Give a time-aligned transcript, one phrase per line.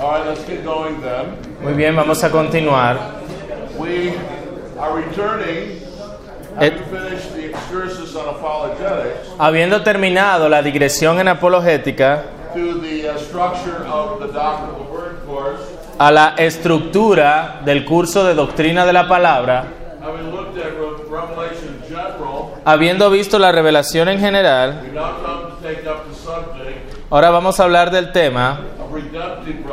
[0.00, 1.36] All right, let's get going then.
[1.62, 2.96] Muy bien, vamos a continuar.
[3.78, 4.14] We
[4.78, 5.80] are returning,
[6.60, 12.22] It- having finished the excursus on apologetics, Habiendo terminado la digresión en apologética,
[12.54, 15.62] to the uh, structure of the Doctrine of the Word course,
[15.98, 19.64] a la estructura del curso de doctrina de la palabra,
[20.00, 25.16] having looked at Re- Revelation in general, habiendo visto la revelación en general, we now
[25.20, 29.67] come to take up the subject ahora vamos a hablar del tema of redemptive revelation.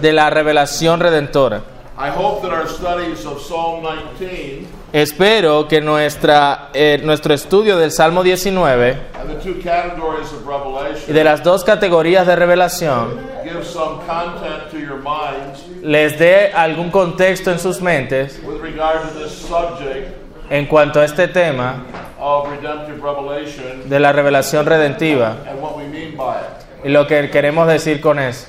[0.00, 1.62] De la revelación redentora.
[2.00, 7.90] I hope that our studies of Psalm 19 Espero que nuestra, eh, nuestro estudio del
[7.90, 13.18] Salmo 19 and the two categories of y revelation de las dos categorías de revelación
[13.44, 19.02] give some content to your minds les dé algún contexto en sus mentes with regard
[19.02, 20.16] to this subject
[20.48, 21.84] en cuanto a este tema
[22.18, 26.86] of redemptive revelation de la revelación redentiva and what we mean by it.
[26.86, 28.46] y lo que queremos decir con eso.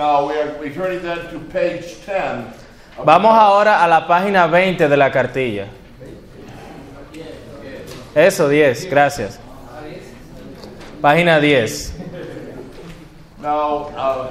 [0.00, 2.46] Now we are returning then to page 10.
[2.96, 5.66] of- Vamos ahora a la página 20 de la cartilla.
[8.14, 9.38] Eso, 10, gracias.
[11.02, 11.92] Página 10.
[13.42, 14.28] Now, uh,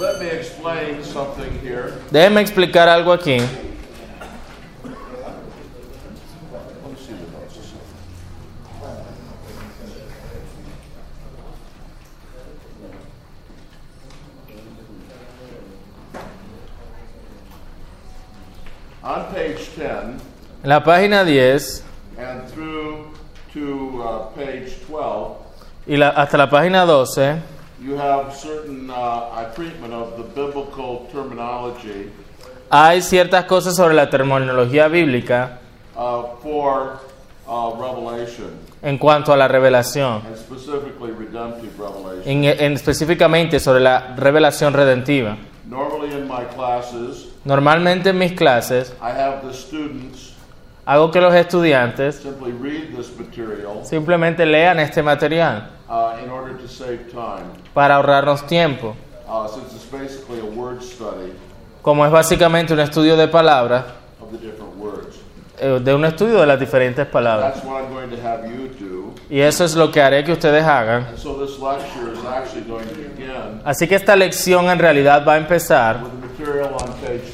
[0.00, 1.92] let me explain something here.
[2.10, 3.36] Déjenme explicar algo aquí.
[3.36, 3.48] Let me
[6.96, 7.74] see the notes.
[19.04, 19.86] On page 10
[20.62, 21.82] En la página 10
[22.18, 23.06] and through
[23.52, 25.36] to uh, page 12,
[25.86, 27.36] y la- hasta la página 12
[27.82, 32.10] you have certain uh, treatment of the biblical terminology
[32.70, 35.58] hay ciertas cosas sobre la terminología bíblica
[35.96, 36.98] uh, for
[37.46, 38.50] uh, revelation,
[38.82, 42.22] en cuanto a la revelación, and specifically redemptive revelation.
[42.26, 45.36] en, en- específicamente sobre la revelación redentiva.
[45.68, 50.32] Normally in my classes, Normalmente en mis clases I have the students
[50.86, 56.56] hago que los estudiantes simply read this material simplemente lean este material uh, in order
[56.56, 58.94] to save time, para ahorrarnos tiempo.
[59.28, 61.32] uh, since it's basically a word study
[61.82, 63.84] Como es básicamente un estudio de palabras,
[64.20, 65.16] of the different words.
[65.58, 67.54] eh, de un estudio de las diferentes palabras.
[67.54, 69.14] That's what I'm going to have you do.
[69.28, 71.04] Y eso es lo que haré que ustedes hagan.
[71.04, 75.26] And so this lecture is actually going to begin Así que esta lección en realidad
[75.26, 77.22] va a empezar with the material on page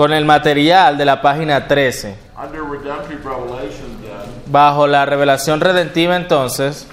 [0.00, 2.16] Con el material de la página 13.
[2.42, 6.86] Under redemptive revelation, then, Bajo la revelación redentiva entonces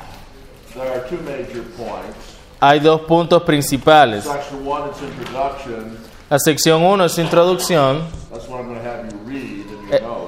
[2.59, 4.25] hay dos puntos principales.
[4.25, 5.97] Section 1 is introduction.
[6.29, 9.21] La sección 1 es introducción, notes.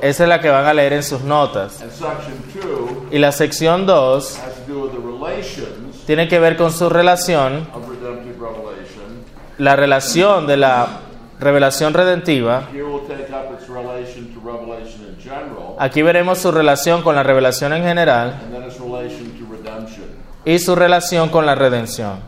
[0.01, 1.81] esa es la que van a leer en sus notas.
[1.81, 2.41] And section
[3.09, 6.71] 2 Y la sección 2 has to do with the relations tiene que ver con
[6.71, 7.67] su relación,
[9.57, 11.08] la relación de la
[11.39, 12.67] revelación redentiva.
[15.77, 18.39] Aquí veremos su relación con la revelación en general
[20.45, 22.19] y su relación con la redención.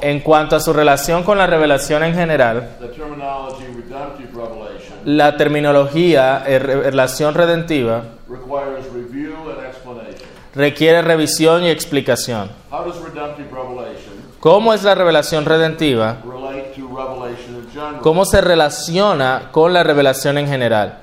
[0.00, 5.36] En cuanto a su relación con la revelación en general, the terminology redemptive revelation la
[5.36, 10.28] terminología eh, re- relación redentiva requires review and explanation.
[10.54, 12.50] requiere revisión y explicación.
[12.70, 14.14] How does redemptive revelation
[14.44, 16.18] ¿Cómo es la revelación redentiva?
[18.02, 20.98] ¿Cómo se relaciona con la revelación en general?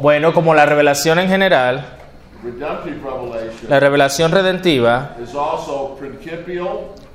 [0.00, 1.86] Bueno, como la revelación en general,
[3.68, 5.14] la revelación redentiva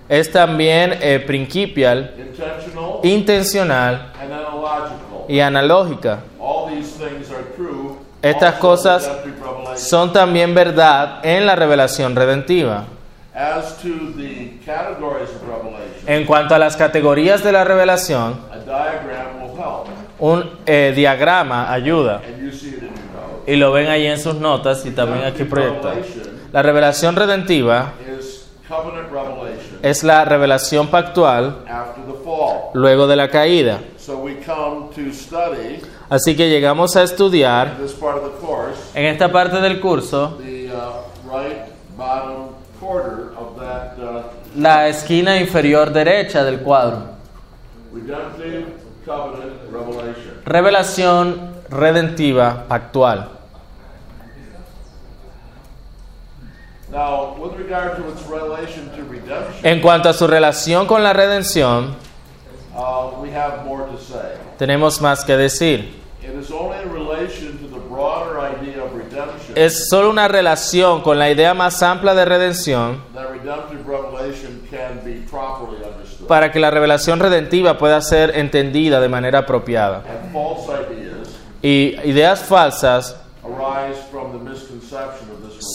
[0.07, 2.15] es también eh, principial,
[3.03, 4.13] intencional
[5.27, 6.19] y analógica.
[6.39, 7.97] All these things are true.
[8.21, 9.11] Estas cosas.
[9.75, 12.85] Son también verdad en la revelación redentiva.
[13.35, 18.57] As to the categories of revelation, En cuanto a las categorías de la revelación, a
[18.59, 19.87] diagram will help,
[20.19, 22.21] un eh, diagrama ayuda.
[22.25, 23.43] and you see it in your notes.
[23.47, 25.95] Y lo ven ahí en sus notas y también aquí proyectado.
[26.53, 32.69] La revelación redentiva is covenant revelation es la revelación pactual after the fall.
[32.73, 33.79] luego de la caída.
[33.97, 38.45] So we come to study Así que llegamos a estudiar in this part of the
[38.47, 41.63] course en esta parte del curso the uh, right
[41.97, 44.23] bottom quarter of that uh,
[44.57, 47.15] la esquina inferior derecha del cuadro.
[50.45, 53.29] Revelación redentiva pactual.
[59.63, 61.95] En cuanto a su relación con la redención,
[62.73, 64.37] uh, we have more to say.
[64.57, 66.05] tenemos más que decir.
[69.55, 74.67] Es solo una relación con la idea más amplia de redención that redemptive redemptive revelation
[74.69, 76.05] can be properly understood.
[76.27, 80.01] Para que la revelación redentiva pueda ser entendida de manera apropiada.
[81.61, 83.15] Y ideas falsas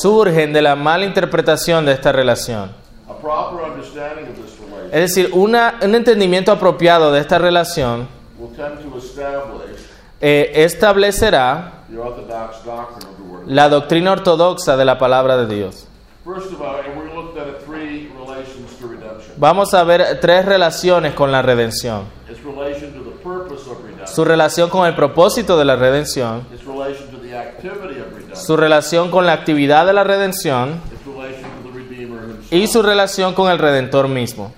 [0.01, 2.71] surgen de la mala interpretación de esta relación.
[4.93, 8.09] Es decir, una- un entendimiento apropiado de esta relación
[10.21, 11.85] eh, establecerá
[13.47, 15.87] la doctrina ortodoxa de la palabra de Dios.
[16.23, 19.33] First of all, and we looked at three relations to redemption.
[19.39, 22.05] Vamos a ver tres relaciones con la redención.
[24.07, 26.47] Su relación con el propósito de la redención,
[28.35, 30.81] su relación con la actividad de la redención
[32.51, 34.53] y su relación con el Redentor mismo.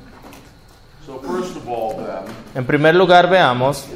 [1.06, 2.24] So first of all, then,
[2.54, 3.86] En primer lugar, veamos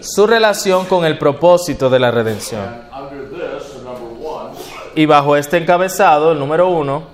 [0.00, 2.62] su relación con el propósito de la redención.
[2.62, 4.54] And under this, the number one,
[5.00, 7.04] Y bajo este encabezado, el número uno,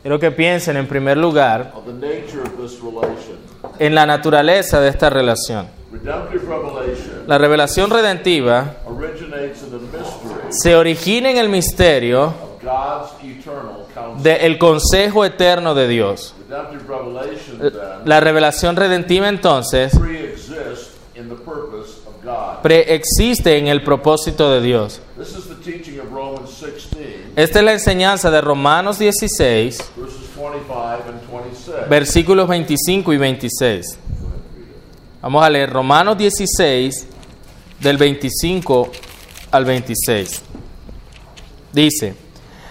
[0.00, 1.74] quiero que piensen en primer lugar
[3.78, 5.68] en la naturaleza de esta relación.
[7.26, 8.76] La revelación redentiva
[10.48, 12.32] se origina en el misterio
[14.22, 16.34] del consejo eterno de Dios.
[18.06, 19.92] La revelación redentiva entonces
[22.62, 25.00] preexiste en el propósito de Dios.
[25.16, 30.36] This is the teaching of Romans 16, Esta es la enseñanza de Romanos 16, verses
[30.36, 30.74] 25
[31.08, 31.88] and 26.
[31.88, 33.98] versículos 25 y 26.
[35.22, 37.06] Vamos a leer Romanos 16,
[37.80, 38.90] del 25
[39.52, 40.42] al 26.
[41.72, 42.14] Dice,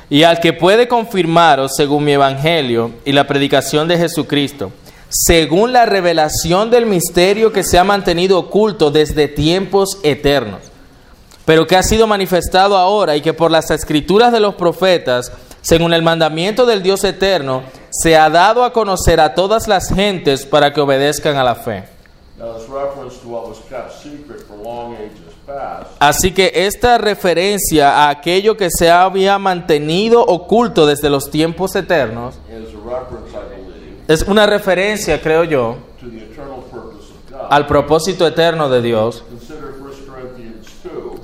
[0.08, 4.72] y al que puede confirmaros según mi evangelio y la predicación de Jesucristo,
[5.10, 10.69] según la revelación del misterio que se ha mantenido oculto desde tiempos eternos,
[11.50, 15.32] pero que ha sido manifestado ahora y que por las escrituras de los profetas,
[15.62, 20.46] según el mandamiento del Dios eterno, se ha dado a conocer a todas las gentes
[20.46, 21.86] para que obedezcan a la fe.
[25.98, 32.36] Así que esta referencia a aquello que se había mantenido oculto desde los tiempos eternos
[34.08, 35.78] es una referencia, creo yo,
[37.50, 39.24] al propósito eterno de Dios.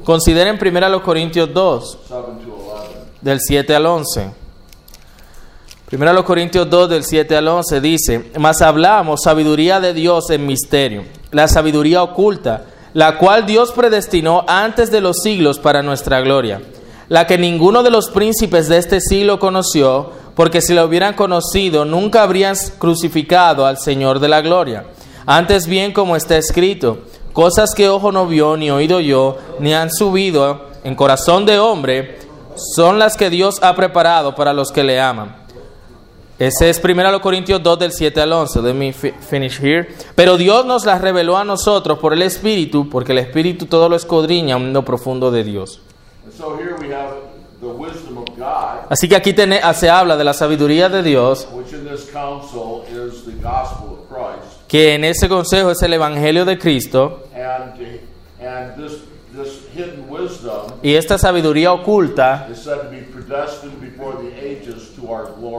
[0.05, 3.05] Consider 1 Corinthians 2, Consideren 1 Corintios 2, 7 to 11.
[3.21, 4.31] del 7 al 11.
[5.91, 11.03] 1 Corintios 2 del 7 al 11 dice, mas hablamos sabiduría de Dios en misterio,
[11.31, 16.61] la sabiduría oculta, la cual Dios predestinó antes de los siglos para nuestra gloria,
[17.09, 21.83] la que ninguno de los príncipes de este siglo conoció, porque si la hubieran conocido
[21.83, 24.85] nunca habrían crucificado al Señor de la gloria.
[25.25, 26.99] Antes bien, como está escrito,
[27.35, 32.17] cosas que ojo no vio, ni oído yo, ni han subido en corazón de hombre,
[32.55, 35.35] son las que Dios ha preparado para los que le aman.
[36.39, 38.61] Ese es 1 Corintios 2 del 7 al 11.
[38.61, 39.87] Let me fi- finish here.
[40.15, 43.95] Pero Dios nos las reveló a nosotros por el Espíritu, porque el Espíritu todo lo
[43.95, 45.79] escudriña en lo profundo de Dios.
[46.25, 47.13] And so here we have
[47.61, 49.33] the wisdom of God, Así que aquí
[49.75, 54.09] se habla de la sabiduría de Dios, which in this counsel is the gospel of
[54.09, 54.54] Christ.
[54.67, 57.73] Que en ese consejo es el Evangelio de Cristo, And,
[58.41, 59.01] and this,
[59.33, 62.47] this hidden wisdom y esta sabiduría oculta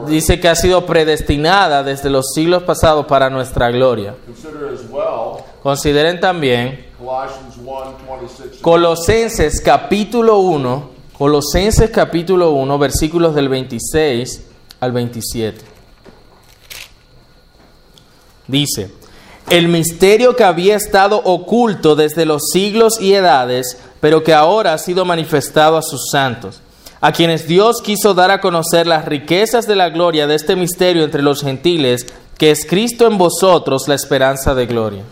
[0.08, 4.14] dice que ha sido predestinada desde los siglos pasados para nuestra gloria.
[4.90, 8.62] Well Consideren también Colossians 1 26.
[8.62, 14.46] Colosenses capítulo 1, Colosenses capítulo 1, versículos del 26
[14.80, 15.75] al 27.
[18.48, 18.90] Dice,
[19.50, 24.78] el misterio que había estado oculto desde los siglos y edades, pero que ahora ha
[24.78, 26.60] sido manifestado a sus santos,
[27.00, 31.04] a quienes Dios quiso dar a conocer las riquezas de la gloria de este misterio
[31.04, 32.06] entre los gentiles,
[32.38, 35.04] que es Cristo en vosotros la esperanza de gloria.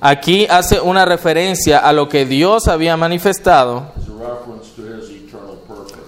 [0.00, 3.90] Aquí hace una referencia a lo que Dios había manifestado,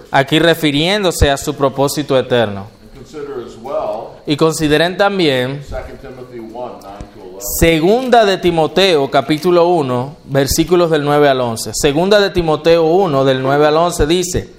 [0.09, 2.67] aquí refiriéndose a su propósito eterno.
[2.93, 7.47] And consider as well Y consideren también 2 Timothy 1 9 to 11.
[7.59, 11.71] Segunda de Timoteo capítulo 1, versículos del 9 al 11.
[11.73, 14.49] Segunda de Timoteo 1 del 9 al 11 dice,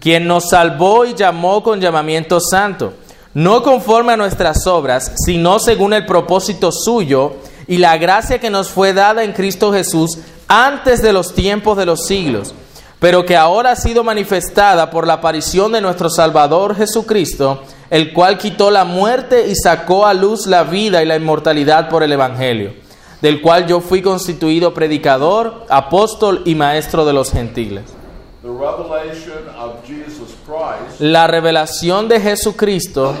[0.00, 2.94] quien nos salvó y llamó con llamamiento santo,
[3.34, 7.34] no conforme a nuestras obras, sino según el propósito suyo
[7.66, 11.84] y la gracia que nos fue dada en Cristo Jesús antes de los tiempos de
[11.84, 12.54] los siglos,
[12.98, 18.38] pero que ahora ha sido manifestada por la aparición de nuestro Salvador Jesucristo, el cual
[18.38, 22.74] quitó la muerte y sacó a luz la vida y la inmortalidad por el Evangelio,
[23.20, 27.84] del cual yo fui constituido predicador, apóstol y maestro de los gentiles.
[31.00, 33.14] la revelación de Jesucristo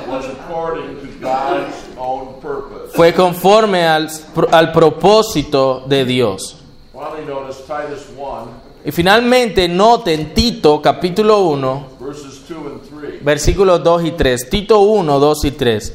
[2.94, 4.08] fue conforme al,
[4.52, 6.56] al propósito de Dios.
[6.92, 8.48] Finally, notice Titus 1,
[8.84, 13.15] Y finalmente noten Tito capítulo 1, verses 2 and 3.
[13.26, 14.50] Versículos 2 y 3.
[14.50, 15.94] Tito 1, 2 y 3.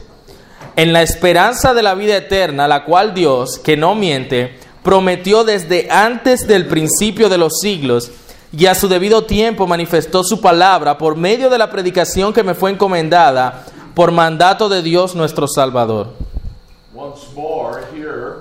[0.76, 5.90] En la esperanza de la vida eterna, la cual Dios, que no miente, prometió desde
[5.90, 8.12] antes del principio de los siglos,
[8.52, 12.54] y a su debido tiempo manifestó su palabra por medio de la predicación que me
[12.54, 13.64] fue encomendada
[13.96, 16.10] por mandato de Dios nuestro Salvador.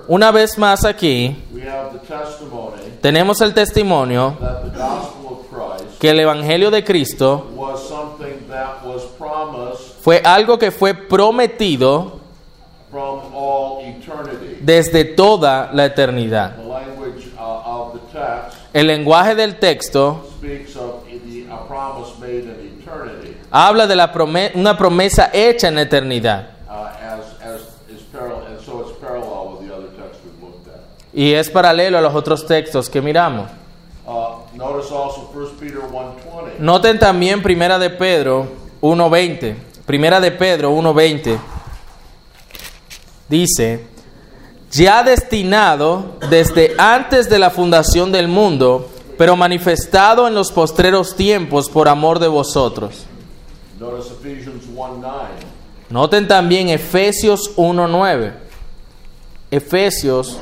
[0.08, 1.36] Una vez más aquí,
[3.00, 4.36] tenemos el testimonio
[6.00, 7.46] que el Evangelio de Cristo
[8.50, 12.20] that was promised fue algo que fue prometido
[12.90, 14.58] from all eternity.
[14.60, 16.56] desde toda la eternidad.
[16.56, 22.18] The language uh, of the text El lenguaje del texto speaks of the, a promise
[22.20, 24.12] made in eternity, habla de la
[24.54, 29.56] una promesa hecha en la eternidad uh, as, as is parallel, and so it's parallel
[29.56, 30.80] with the other text we've looked at.
[31.12, 33.50] y es paralelo a los otros textos que miramos.
[34.06, 34.44] Uh, notice also 1 Peter 1.20.
[36.58, 38.46] Noten también Primera de Pedro
[38.82, 39.54] 1.20.
[39.86, 41.38] Primera de Pedro 1.20.
[43.28, 43.86] Dice,
[44.70, 51.68] ya destinado desde antes de la fundación del mundo, pero manifestado en los postreros tiempos
[51.68, 53.06] por amor de vosotros.
[53.78, 55.02] Notice Ephesians 1.9.
[55.88, 58.32] Noten también Efesios 1.9.
[59.50, 60.38] Efesios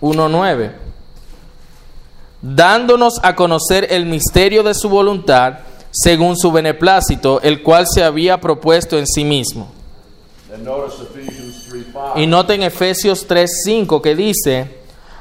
[0.00, 0.72] 1.9.
[2.46, 5.60] Dándonos a conocer el misterio de su voluntad,
[5.90, 9.72] según su beneplácito, el cual se había propuesto en sí mismo.
[10.52, 12.12] And notice Ephesians 3.5.
[12.16, 14.76] Y noten Efesios 3.5 que dice,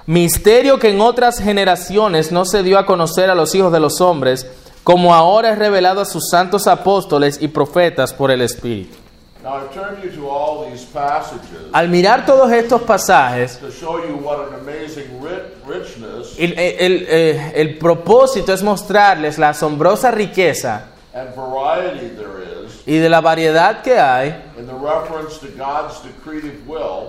[0.05, 4.01] misterio que en otras generaciones no se dio a conocer a los hijos de los
[4.01, 4.45] hombres,
[4.83, 8.97] como ahora es revelado a sus santos apóstoles y profetas por el Espíritu.
[9.43, 13.97] Now I turn you to all these passages Al mirar todos estos pasajes, to show
[14.07, 20.11] you what an amazing ri- richness el, el- eh, el propósito es mostrarles la asombrosa
[20.11, 24.33] riqueza and variety there is y de la variedad que hay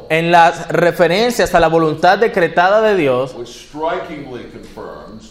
[0.08, 3.34] en las referencias a la voluntad decretada de Dios,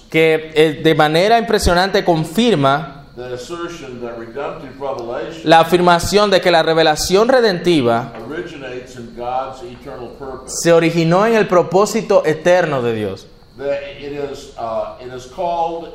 [0.10, 6.50] que eh, de manera impresionante confirma the assertion that redemptive revelation la afirmación de que
[6.50, 10.56] la revelación redentiva originates in God's eternal purpose.
[10.64, 13.28] se originó en el propósito eterno de Dios.
[13.58, 15.90] That it is, uh, it is called,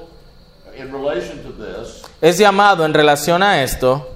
[0.77, 4.07] in relation to this, Es llamado en relación a esto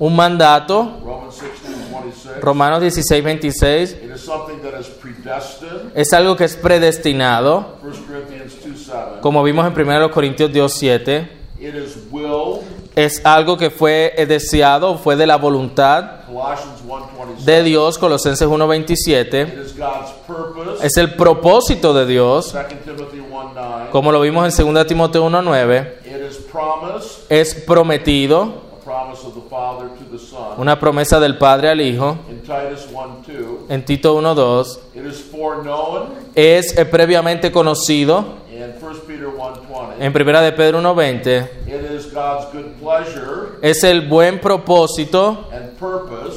[0.00, 2.40] un mandato, Romans 16, 26.
[2.40, 7.94] Romanos 16, 26, It is something that is predestined, es algo que es predestinado, 1
[8.08, 9.20] Corinthians 2, 7.
[9.20, 11.43] como vimos en 1 Corintios 2, 7.
[11.64, 12.60] It is will,
[12.94, 17.52] es algo que fue eh, deseado, fue de la voluntad Colossians 1, 27.
[17.52, 23.20] de Dios, Colosenses It 1.27, is God's purpose, es el propósito de Dios, 2 Timothy
[23.20, 23.88] 1, 9.
[23.90, 29.34] como lo vimos en 2 Timoteo 1.9, It is promise, es prometido, a promise of
[29.34, 30.58] the Father to the Son.
[30.60, 33.70] una promesa del Padre al Hijo, In Titus 1, 2.
[33.70, 36.08] en Tito 1.2, It is foreknown.
[36.34, 39.92] Es eh, previamente conocido, in 1 Peter 1, 20.
[40.04, 45.48] En 1 de Pedro 1.20, It is God's good pleasure es el buen propósito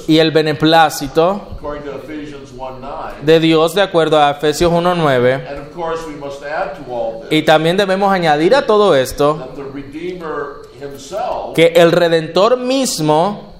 [0.07, 3.15] y el beneplácito according to Ephesians 1, 9.
[3.23, 5.49] de Dios de acuerdo a Efesios 1.9.
[5.49, 9.35] And of course, we must add to all Y también debemos añadir a todo esto
[9.35, 13.55] that the Redeemer himself que el Redentor mismo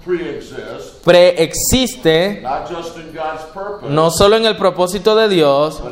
[1.04, 5.84] preexiste not just in God's purpose, no solo en el propósito de Dios,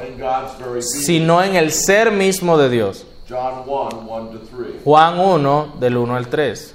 [0.79, 3.05] sino en el ser mismo de Dios.
[3.27, 4.81] John 1, 1 to 3.
[4.83, 6.73] Juan 1, del 1 al 3.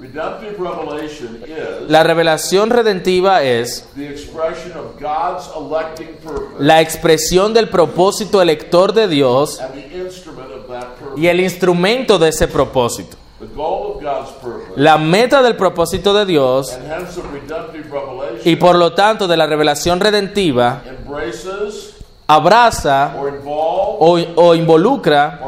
[0.00, 7.52] Redemptive revelation is La revelación redentiva es the expression of God's electing purpose la expresión
[7.52, 11.20] del propósito elector de Dios and the instrument of that purpose.
[11.20, 13.16] y el instrumento de ese propósito.
[13.40, 17.90] The goal of God's purpose La meta del propósito de Dios and hence of redemptive
[17.90, 21.87] revelation y por lo tanto de la revelación redentiva embraces
[22.30, 23.14] abraza
[23.98, 25.40] o, o involucra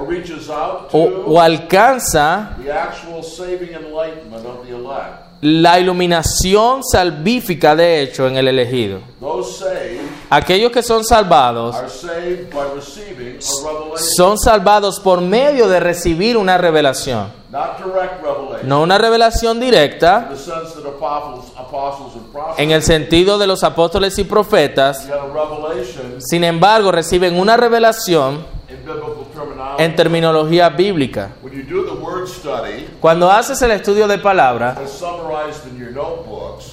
[0.93, 2.57] o, alcanza
[5.43, 9.01] la iluminación salvífica de hecho en el elegido.
[9.21, 10.01] Those saved
[10.33, 11.77] Aquellos que son salvados
[13.97, 17.33] son salvados por medio de recibir una revelación.
[18.63, 20.31] No una revelación directa
[21.01, 24.25] in the sense that apostles, apostles and prophets en el sentido de los apóstoles y
[24.25, 25.09] profetas.
[26.19, 28.45] Sin embargo, reciben una revelación
[29.79, 31.33] en terminología bíblica.
[33.01, 34.77] Cuando haces el estudio de palabra,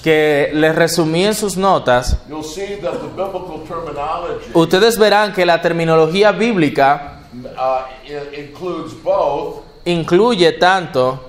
[0.02, 2.18] que les resumí en sus notas,
[4.54, 7.82] ustedes verán que la terminología bíblica uh,
[9.84, 11.27] incluye tanto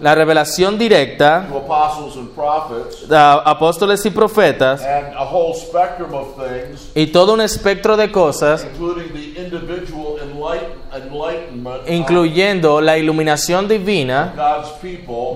[0.00, 6.12] la revelación directa to apostles and prophets a apóstoles y profetas and a whole spectrum
[6.14, 12.80] of things, y todo un espectro de cosas, including the individual enlighten- enlightenment of incluyendo
[12.80, 14.34] la iluminación divina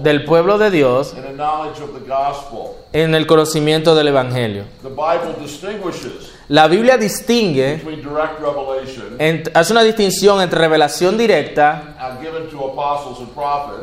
[0.03, 1.15] del pueblo de Dios
[2.93, 4.65] en el conocimiento del Evangelio.
[6.53, 7.81] La Biblia distingue,
[9.55, 11.95] hace una distinción entre revelación directa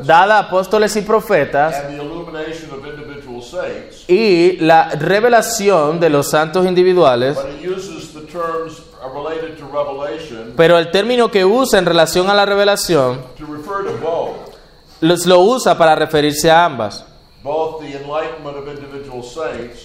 [0.06, 6.10] dada a apóstoles y profetas and the illumination of individual saints, y la revelación de
[6.12, 7.36] los santos individuales,
[10.56, 13.20] pero el término que usa en relación a la revelación
[15.02, 17.04] los- lo usa para referirse a ambas.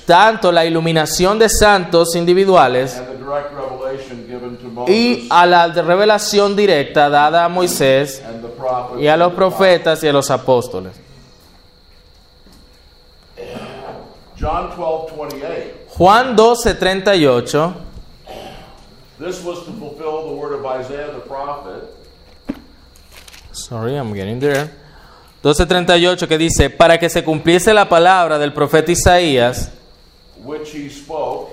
[0.06, 3.00] Tanto la iluminación de santos individuales
[4.86, 8.22] y a la revelación directa dada a Moisés
[8.98, 10.92] y a los profetas y a los apóstoles.
[14.38, 15.74] John 12, 28.
[15.96, 17.74] Juan 12, 38.
[19.18, 21.88] This was to fulfill the word of Isaiah the prophet,
[23.52, 24.68] Sorry, I'm getting there.
[25.42, 29.70] 12:38 que dice, para que se cumpliese la palabra del profeta Isaías,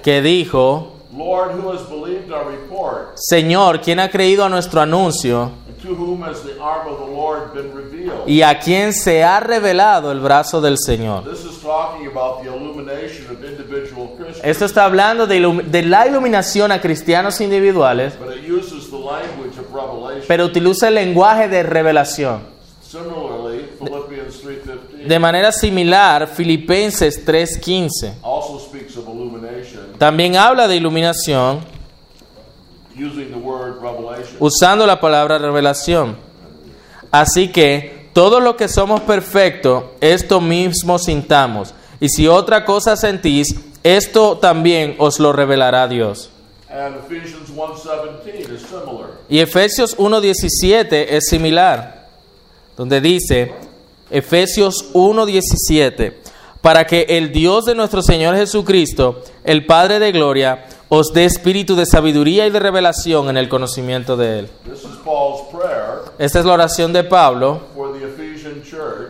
[0.03, 5.51] que dijo, Lord, who has believed our report, Señor, ¿quién ha creído a nuestro anuncio?
[8.27, 11.23] ¿Y a quién se ha revelado el brazo del Señor?
[11.23, 16.07] This is talking about the illumination of individual Christians, Esto está hablando de, de la
[16.07, 18.13] iluminación a cristianos individuales,
[20.27, 22.51] pero utiliza el lenguaje de revelación.
[22.91, 30.77] Similarly, Philippians 3.15 De manera similar, Filipenses 3:15 also speaks of illumination también habla de
[30.77, 31.59] iluminación
[34.39, 36.17] usando la palabra revelación.
[37.11, 41.75] Así que todos los que somos perfectos, esto mismo sintamos.
[41.99, 46.31] Y si otra cosa sentís, esto también os lo revelará Dios.
[46.67, 49.07] And Ephesians 1.17 is similar.
[49.29, 52.07] Y Efesios 1.17 es similar,
[52.75, 53.53] donde dice,
[54.09, 56.13] Efesios 1.17,
[56.61, 61.75] para que el Dios de nuestro Señor Jesucristo, el Padre de Gloria, os dé espíritu
[61.75, 64.49] de sabiduría y de revelación en el conocimiento de Él.
[66.19, 67.61] Esta es la oración de Pablo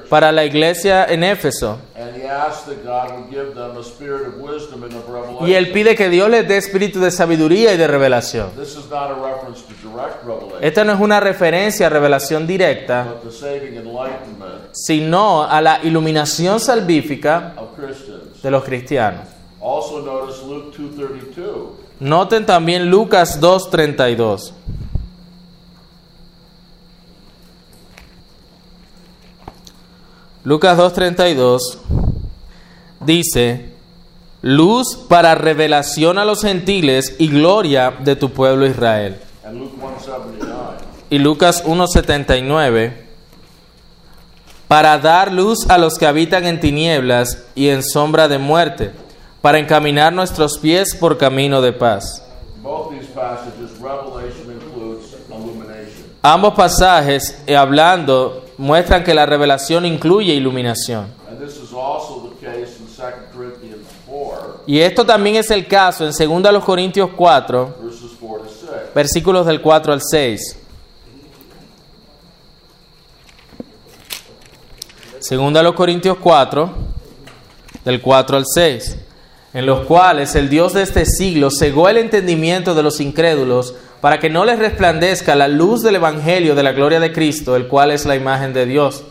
[0.10, 1.78] para la iglesia en Éfeso.
[2.02, 5.48] and he asks that God would give them a spirit of wisdom and of revelation.
[5.48, 8.50] Y él pide que Dios les dé espíritu de sabiduría y de revelación.
[10.62, 13.16] Esta no es una referencia a revelación directa,
[14.72, 17.56] sino a la iluminación salvífica
[18.44, 19.22] de los cristianos.
[19.60, 21.70] Also notice Luke 2.32.
[22.00, 24.54] Noten también Lucas 2.32.
[30.44, 31.78] Lucas 2.32
[33.00, 33.74] dice,
[34.44, 39.20] luz para revelación a los gentiles y gloria de tu pueblo Israel.
[39.44, 40.51] And Luke 1.79.
[41.12, 42.94] Y Lucas 1.79,
[44.70, 48.94] para dar luz a los que habitan en tinieblas y en sombra de muerte,
[49.42, 52.26] para encaminar nuestros pies por camino de paz.
[56.22, 61.08] Ambos pasajes, eh, hablando, muestran que la revelación incluye iluminación.
[61.30, 65.68] And this is also the case in 2 Corinthians 4, Y esto también es el
[65.68, 68.94] caso en 2 Corintios 4, verses 4 to 6.
[68.96, 70.61] versículos del 4 al 6.
[75.22, 76.72] Segunda a los Corintios 4,
[77.86, 78.98] del 4 al 6,
[79.54, 84.20] en los cuales el Dios de este siglo cegó el entendimiento de los incrédulos para
[84.20, 87.92] que no les resplandezca la luz del Evangelio de la gloria de Cristo, el cual
[87.92, 89.04] es la imagen de Dios.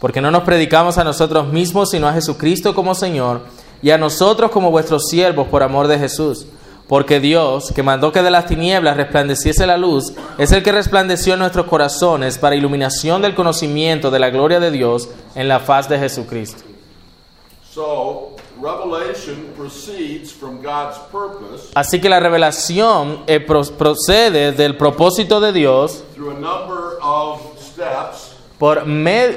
[0.00, 3.40] Porque no nos predicamos a nosotros mismos, sino a Jesucristo como Señor,
[3.80, 6.46] y a nosotros como vuestros siervos por amor de Jesús.
[6.88, 11.32] Porque Dios, que mandó que de las tinieblas resplandeciese la luz, es el que resplandeció
[11.32, 15.88] en nuestros corazones para iluminación del conocimiento de la gloria de Dios en la faz
[15.88, 16.62] de Jesucristo.
[17.72, 25.40] So, revelation proceeds from God's purpose Así que la revelación eh, pro- procede del propósito
[25.40, 28.84] de Dios through a number of steps, por,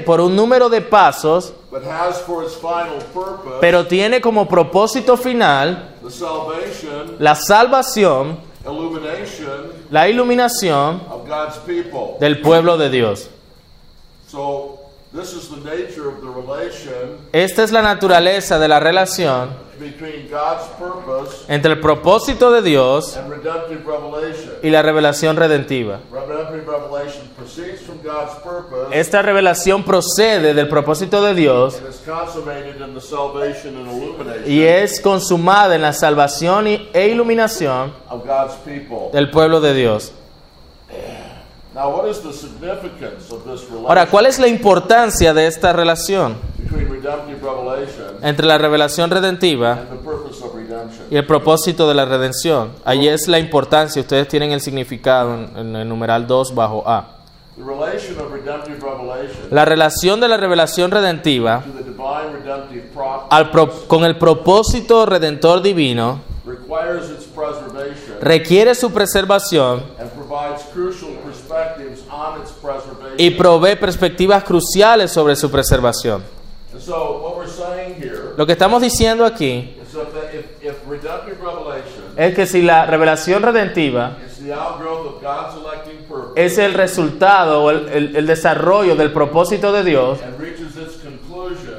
[0.05, 5.17] por un número de pasos, but has for its final purpose pero tiene como propósito
[5.17, 5.95] final
[7.19, 8.39] la salvación,
[9.89, 11.01] la iluminación
[12.19, 13.29] del pueblo de Dios.
[14.27, 14.79] So
[15.13, 20.27] this is the nature of the relation Esta es la naturaleza de la relación between
[20.29, 24.55] God's purpose entre el propósito de Dios and redemptive revelation.
[24.63, 25.99] y la revelación redentiva.
[28.91, 31.81] Esta revelación procede del propósito de Dios
[34.45, 37.93] y es consumada en la salvación e iluminación
[39.13, 40.13] del pueblo de Dios.
[43.85, 46.35] Ahora, ¿cuál es la importancia de esta relación
[48.23, 49.79] entre la revelación redentiva
[51.11, 52.71] y el propósito de la redención?
[52.83, 57.16] Allí es la importancia, ustedes tienen el significado en el numeral 2 bajo A.
[59.51, 61.63] La relación de la revelación redentiva
[63.29, 66.21] al pro- con el propósito redentor divino
[68.21, 69.83] requiere su preservación
[73.17, 76.23] y provee perspectivas cruciales sobre su preservación.
[76.73, 80.75] And so, what we're saying here Lo que estamos diciendo aquí is that if, if
[80.87, 86.26] redemptive revelation es que si la revelación redentiva is the outgrowth of God's electing purpose
[86.37, 90.19] es el resultado o el, el- el desarrollo del propósito de Dios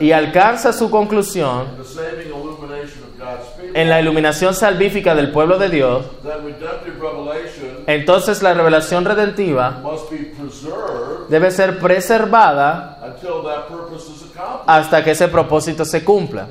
[0.01, 1.67] y alcanza su conclusión
[3.75, 6.05] en la iluminación salvífica del pueblo de Dios,
[7.87, 9.81] entonces la revelación redentiva
[11.29, 12.99] debe ser preservada
[14.67, 16.49] hasta que ese propósito se cumpla.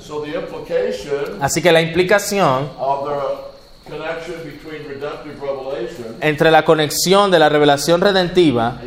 [1.41, 7.49] Así que la implicación of the connection between redemptive revelation entre la conexión de la
[7.49, 8.81] revelación redentiva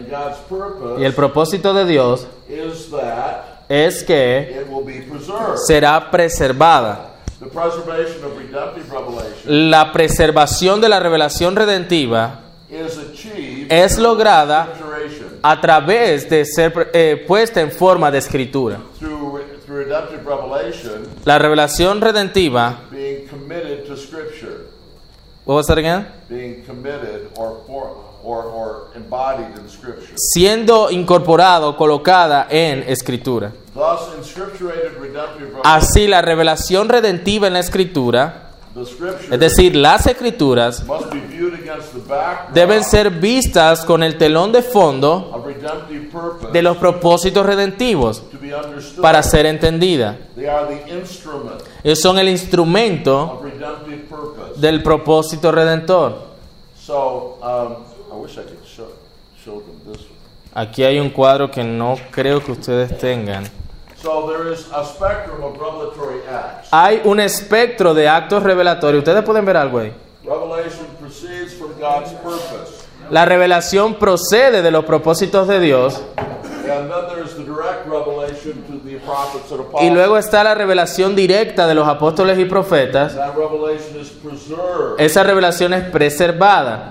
[0.98, 5.58] y el propósito de Dios is that es que it will be preserved.
[5.66, 7.06] será preservada.
[7.38, 12.40] The preservation of redemptive revelation La preservación de la revelación redentiva
[13.68, 14.68] es lograda
[15.42, 18.80] a través de ser eh, puesta en forma de escritura.
[21.24, 24.66] La revelación redentiva, being committed to Scripture,
[25.50, 26.06] what was that again?
[26.28, 30.14] being committed or, for, or, or embodied in Scripture.
[30.14, 33.52] Siendo incorporado, colocada en escritura.
[33.74, 38.50] Thus, in scripturated redemptive revelation, Así la revelación redentiva en la escritura,
[39.28, 44.16] es decir, las escrituras, must be viewed against the background deben ser vistas con el
[44.16, 45.44] telón de fondo
[46.52, 48.22] de los propósitos redentivos
[49.02, 50.16] para ser entendida.
[50.36, 53.42] They are the instrument Ellos son el instrumento.
[54.60, 56.30] Del propósito redentor.
[56.76, 58.88] So, um, I wish I could show,
[59.44, 60.18] show them this one.
[60.52, 63.44] Aquí hay un cuadro que no creo que ustedes tengan.
[63.96, 66.68] So there is a spectrum of revelatory acts.
[66.72, 69.00] Hay un espectro de actos revelatorios.
[69.00, 69.92] Ustedes pueden ver algo ahí.
[70.24, 72.84] Revelation proceeds from God's purpose.
[73.10, 76.00] La revelación procede de los propósitos de Dios
[76.70, 81.14] And then there's the direct revelation to the prophets and y luego está la revelación
[81.14, 83.16] directa de los apóstoles y profetas.
[84.98, 86.90] Esa revelación es preservada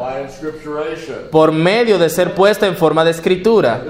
[1.32, 3.82] por medio de ser puesta en forma de escritura.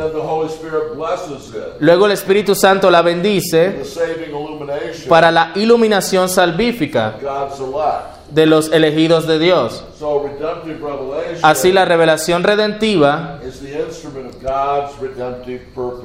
[1.79, 3.81] Luego el Espíritu Santo la bendice
[5.07, 7.15] para la iluminación salvífica
[8.31, 9.83] de los elegidos de Dios.
[11.41, 13.39] Así la revelación redentiva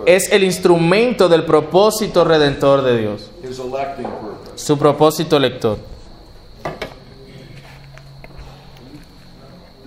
[0.07, 4.53] es el instrumento del propósito redentor de Dios, His electing purpose.
[4.57, 5.79] su propósito lector.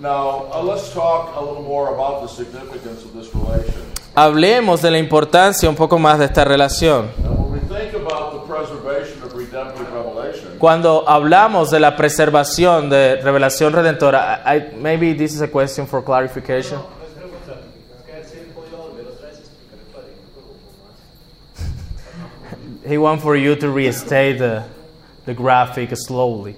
[0.00, 3.82] Now, uh, let's talk a little more about the significance of this relation.
[4.14, 7.10] Hablemos de la importancia un poco más de esta relación.
[10.58, 16.02] Cuando hablamos de la preservación de revelación redentora, I- maybe this is a question for
[16.04, 16.80] clarification.
[22.88, 24.64] He want for you to restate the,
[25.26, 26.56] the graphic slowly.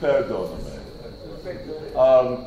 [0.00, 0.58] perdóname.
[1.96, 2.44] Um,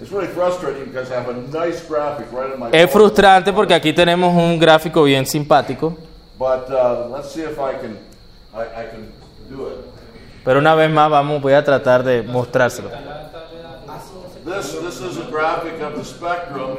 [0.00, 3.74] it's really frustrating because I have a nice graphic right in my Es frustrante porque
[3.74, 5.96] aquí tenemos un gráfico bien simpático,
[6.38, 7.98] But uh, let's see if I can,
[8.54, 9.12] I, I can
[9.48, 9.76] do it.
[10.44, 12.90] pero una vez más vamos, voy a tratar de mostrárselo.
[14.50, 16.76] This, this is a graphic of the spectrum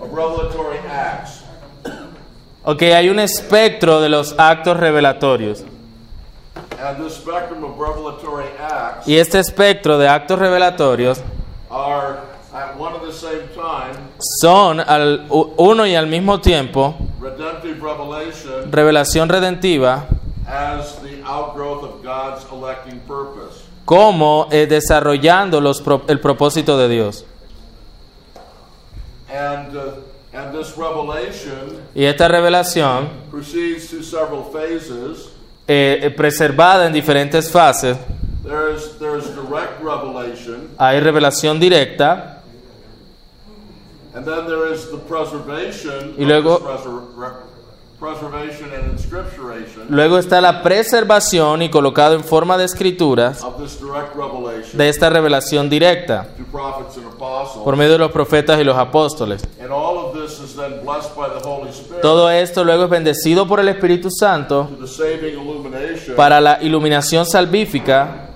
[0.00, 1.42] of revelatory acts.
[2.62, 5.64] Ok, hay un espectro de los actos revelatorios.
[6.78, 11.22] And this spectrum of revelatory acts Y este espectro de actos revelatorios
[11.70, 12.20] are
[12.52, 13.96] at one and the same time
[14.40, 20.06] son al uno y al mismo tiempo redemptive revelation revelación redentiva
[20.46, 22.44] as the outgrowth of God's
[23.84, 27.24] como eh, desarrollando los el propósito de Dios.
[29.28, 29.80] And, uh,
[30.34, 35.30] and this revelation Y esta revelación, proceeds through several phases.
[35.66, 37.96] eh, eh, preservada en diferentes fases,
[38.44, 42.42] There's, there's direct revelation, hay revelación directa,
[44.14, 46.86] and then there is the preservation, Y luego- of this
[49.88, 53.44] luego está la preservación y colocado en forma de escrituras
[54.72, 56.26] de esta revelación directa
[57.64, 59.46] por medio de los profetas y los apóstoles.
[62.00, 64.68] Todo esto luego es bendecido por el Espíritu Santo
[66.16, 68.28] para la iluminación salvífica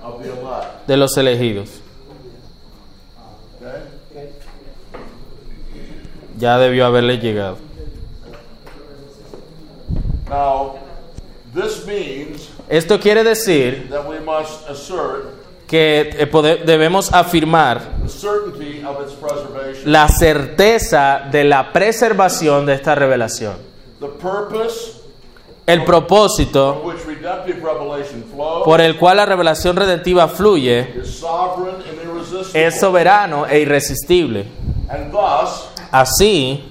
[0.87, 1.81] de los elegidos.
[6.37, 7.66] Ya debió haberle llegado.
[10.29, 10.75] Now,
[11.53, 15.35] this means Esto quiere decir that we must assert
[15.67, 19.91] que eh, debemos afirmar the certainty of its preservation.
[19.91, 23.55] la certeza de la preservación de esta revelación.
[23.99, 24.93] The purpose
[25.65, 31.01] El propósito from which redemptive revelation flows por el cual la revelación redentiva fluye
[32.53, 34.45] es soberano e irresistible.
[34.89, 36.63] And thus, Así,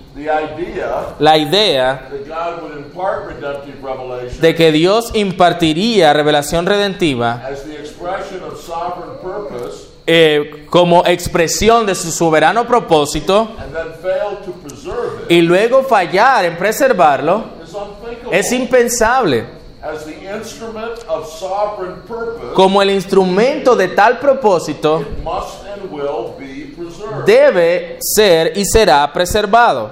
[1.18, 7.42] la idea that God would impart redemptive revelation de que Dios impartiría revelación redentiva
[10.06, 13.48] eh, como expresión de su soberano propósito
[15.28, 17.44] y luego fallar en preservarlo
[18.30, 19.56] es impensable.
[19.82, 25.04] as the instrument of sovereign purpose, Como el instrumento de tal propósito
[27.24, 29.90] debe ser y será preservado.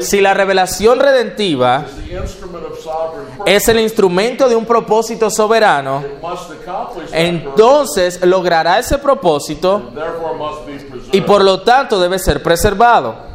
[0.00, 1.84] Si la revelación redentiva
[3.46, 6.02] es el instrumento de un propósito soberano,
[7.12, 9.90] entonces logrará ese propósito
[11.12, 13.34] y por lo tanto debe ser preservado.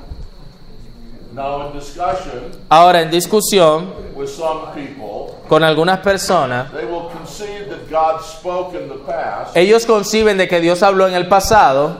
[2.70, 3.94] Ahora, en discusión
[5.48, 6.68] con algunas personas,
[9.56, 11.98] ellos conciben de que Dios habló en el pasado,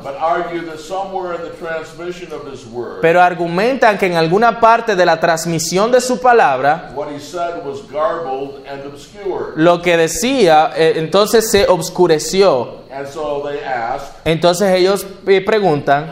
[3.02, 7.66] pero argumentan que en alguna parte de la transmisión de su palabra, what He said
[7.66, 9.54] was garbled and obscured.
[9.56, 12.80] lo que decía eh, entonces se obscureció.
[14.26, 16.10] Entonces ellos eh, preguntan,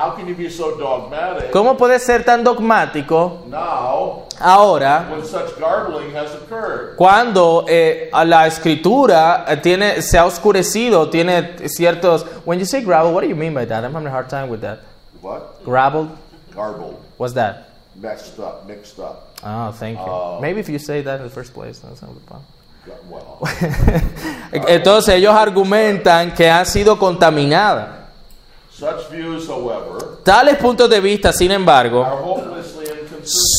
[1.51, 3.41] ¿cómo puede ser tan dogmático
[4.39, 6.95] ahora when such garbling has occurred?
[6.97, 12.25] cuando eh, la escritura eh, tiene, se ha oscurecido, tiene ciertos...
[12.45, 13.83] When you say gravel, what do you mean by that?
[13.83, 14.79] I'm having a hard time with that.
[15.21, 15.63] What?
[15.63, 16.09] Gravel?
[16.53, 17.65] Garbled, What's that?
[17.95, 19.35] messed up, mixed up.
[19.43, 20.05] Oh, thank you.
[20.05, 20.39] Oh.
[20.41, 22.45] Maybe if you say that in the first place, that's not the problem.
[23.09, 23.39] Well,
[24.67, 27.89] Entonces ellos argumentan que han sido contaminadas.
[28.71, 32.05] such views, however, Tales puntos de vista, sin embargo.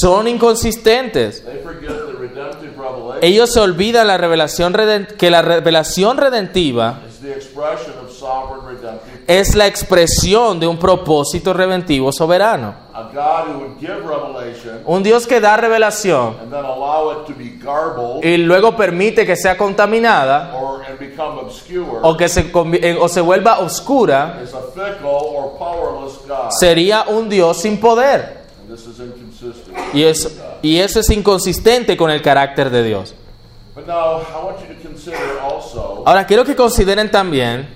[0.01, 1.45] Son inconsistentes.
[1.45, 4.75] They forget that redemptive revelation Ellos se olvidan la revelación
[5.19, 9.25] que la revelación redentiva is the expression of sovereign redemptive.
[9.27, 12.89] es la expresión de un propósito redentivo soberano.
[12.95, 16.37] A God who would give revelation Un Dios que da revelación
[18.23, 20.53] y luego permite que sea contaminada
[22.03, 22.51] o que se,
[23.01, 24.41] o se vuelva oscura,
[26.59, 28.39] sería un Dios sin poder.
[28.61, 29.78] And this is inconsistent.
[29.93, 30.31] Y eso,
[30.63, 33.15] y eso es inconsistente con el carácter de Dios.
[33.75, 37.69] But now I want you to consider also Ahora quiero que consideren también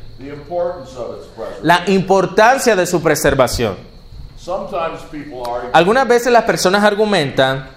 [1.62, 3.76] la importancia de su preservación.
[5.72, 7.68] Algunas veces las personas argumentan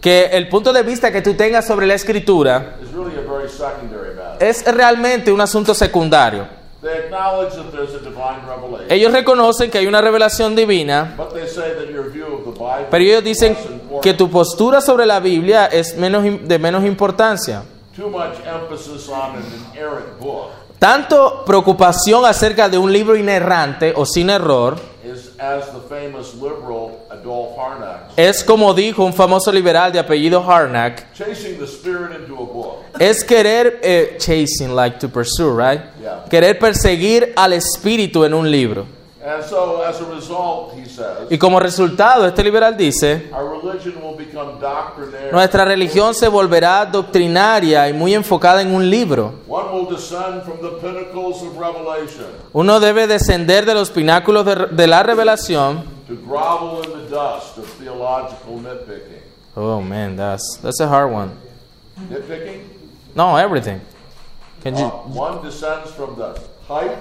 [0.00, 2.76] que el punto de vista que tú tengas sobre la escritura
[4.38, 6.46] es realmente un asunto secundario.
[6.86, 11.34] They acknowledge that there's a divine revelation, Ellos reconocen que hay una revelación divina, but
[11.34, 13.56] they say that your view of the Bible pero ellos is dicen
[14.00, 17.64] que tu postura sobre la Biblia es menos, de menos importancia.
[17.96, 19.42] Too much emphasis on an
[19.74, 24.76] inerrant book Tanto preocupación acerca de un libro inerrante o sin error
[28.16, 31.06] es como dijo un famoso liberal de apellido Harnack,
[32.98, 35.80] es querer eh, chasing like to pursue, right?
[36.00, 36.24] Yeah.
[36.28, 38.86] Querer perseguir al espíritu en un libro.
[39.24, 43.94] And so, as a result, he says, Y como resultado, este liberal dice, our religion
[44.00, 45.32] will become doctrinaire.
[45.32, 49.34] nuestra religión se volverá doctrinaria y muy enfocada en un libro.
[49.48, 54.66] One will descend from the pinnacles of revelation Uno debe descender de los pináculos de,
[54.70, 59.22] de la revelación to grovel in the dust of theological theological nitpicking.
[59.56, 61.32] Oh man, that's that's a hard one.
[61.98, 62.62] Nitpicking?
[63.16, 63.80] No, everything.
[64.62, 64.86] Can Uh, you,
[65.18, 66.98] one descends from the height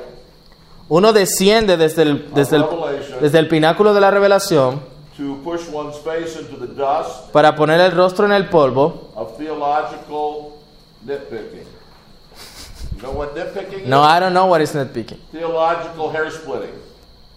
[0.90, 3.20] uno desciende desde el, desde, el, Revelation.
[3.20, 4.80] desde el pináculo de la revelación
[5.18, 9.10] to push one's face into the dust para poner el rostro en el polvo.
[9.16, 10.58] of theological
[11.06, 11.66] nitpicking.
[12.98, 14.08] You know what nitpicking No, is?
[14.08, 15.18] I don't know what is nitpicking.
[15.32, 16.74] Theological hair splitting.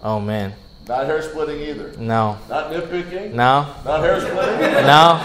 [0.05, 0.53] Oh man,
[0.87, 1.93] Not hair splitting either.
[1.99, 3.33] no, Not nitpicking.
[3.33, 4.87] no, Not hair splitting.
[4.87, 5.21] no.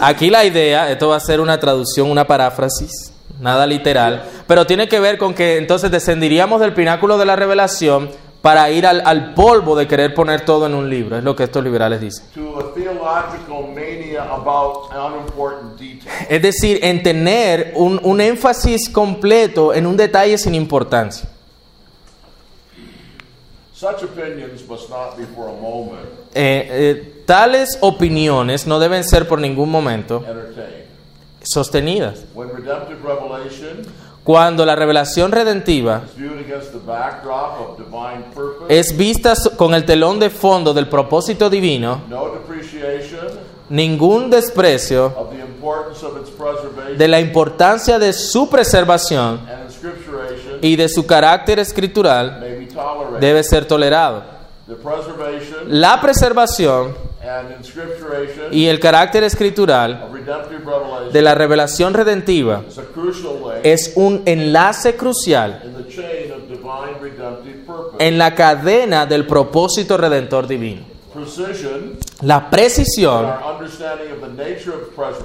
[0.00, 4.88] Aquí la idea, esto va a ser una traducción, una paráfrasis, nada literal, pero tiene
[4.88, 9.34] que ver con que entonces descendiríamos del pináculo de la revelación para ir al, al
[9.34, 12.24] polvo de querer poner todo en un libro, es lo que estos liberales dicen.
[16.28, 21.28] Es decir, en tener un, un énfasis completo en un detalle sin importancia.
[23.72, 26.08] Such opinions must not be for a moment
[26.40, 30.24] Eh, eh, tales opiniones no deben ser por ningún momento
[31.42, 32.24] sostenidas.
[34.22, 36.02] Cuando la revelación redentiva
[38.68, 42.02] es vista con el telón de fondo del propósito divino,
[43.68, 45.12] ningún desprecio
[46.96, 49.40] de la importancia de su preservación
[50.60, 52.46] y de su carácter escritural
[53.18, 54.37] debe ser tolerado.
[55.68, 56.94] La preservación
[58.50, 60.10] y el carácter escritural
[61.10, 62.62] de la revelación redentiva
[63.62, 65.62] es un enlace crucial
[67.98, 70.82] en la cadena del propósito redentor divino.
[72.20, 73.26] La precisión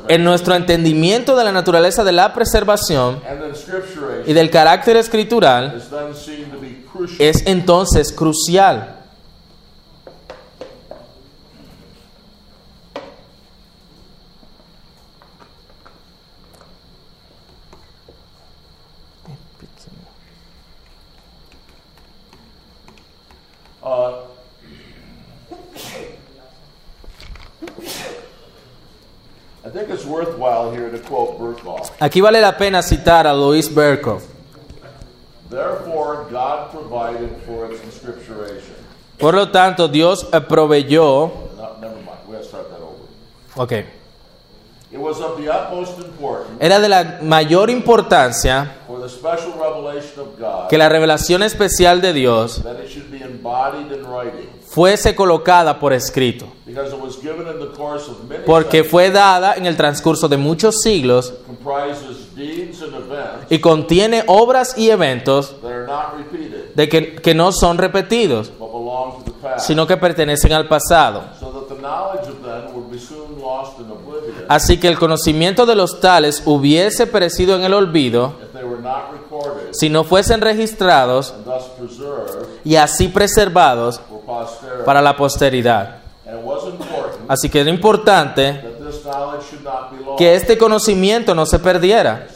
[0.08, 3.22] en nuestro entendimiento de la naturaleza de la preservación
[4.26, 5.84] y del carácter escritural
[7.20, 9.02] es entonces crucial.
[23.84, 24.24] Uh,
[29.63, 29.63] I think it's worthwhile here to quote Berkhoff.
[32.00, 34.24] Aquí vale la pena citar a Louis Berkhoff.
[35.50, 38.76] Therefore, God provided for its inscripturation.
[39.20, 41.32] Por lo tanto, Dios proveyó.
[41.58, 42.20] No, never mind.
[42.28, 43.08] We have to start that over.
[43.56, 43.86] Ok.
[44.92, 50.20] It was of the utmost importance Era de la mayor importancia for the special revelation
[50.20, 52.62] of God que la revelación especial de Dios
[54.74, 56.48] fuese colocada por escrito,
[58.44, 61.32] porque fue dada en el transcurso de muchos siglos
[63.52, 65.56] y contiene obras y eventos
[66.74, 68.52] de que, que no son repetidos,
[69.60, 71.24] sino que pertenecen al pasado.
[74.48, 78.34] Así que el conocimiento de los tales hubiese perecido en el olvido
[79.72, 81.36] si no fuesen registrados
[82.64, 84.02] y así preservados.
[84.86, 85.98] Para la posteridad.
[87.28, 91.46] Así que era importante that this knowledge should not be lost, que este conocimiento no
[91.46, 92.28] se perdiera,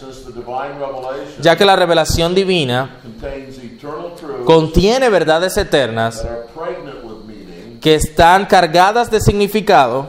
[1.42, 7.26] ya que la revelación divina contains eternal truths contiene verdades eternas that are pregnant with
[7.26, 10.08] meaning que están cargadas de significado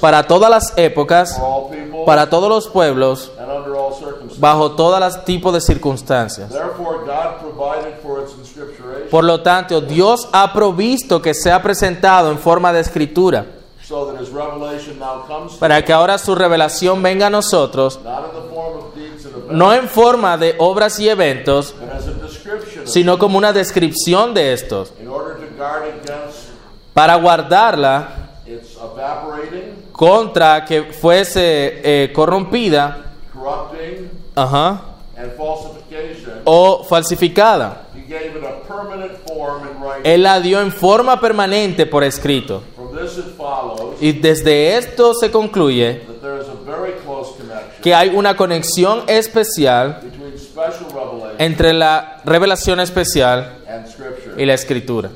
[0.00, 1.40] para todas las épocas,
[2.04, 3.32] para todos los pueblos,
[4.38, 6.50] bajo todos los tipos de circunstancias.
[6.50, 12.30] Therefore, God provided for its inscripturation Por lo tanto, Dios ha provisto que sea presentado
[12.30, 13.46] en forma de escritura,
[15.58, 19.34] para que ahora su revelación venga a nosotros, not in the form of deeds and
[19.36, 21.74] events, no en forma de obras y eventos,
[22.84, 24.92] sino como una descripción de estos,
[26.92, 28.08] para guardarla
[29.92, 33.04] contra que fuese eh, corrompida
[35.36, 36.42] falsification.
[36.44, 37.86] o falsificada.
[40.04, 42.62] Él la dio en forma permanente por escrito.
[44.00, 46.02] Y desde esto se concluye
[47.82, 50.00] que hay una conexión especial
[51.38, 53.58] entre la revelación especial
[54.36, 55.10] y la escritura.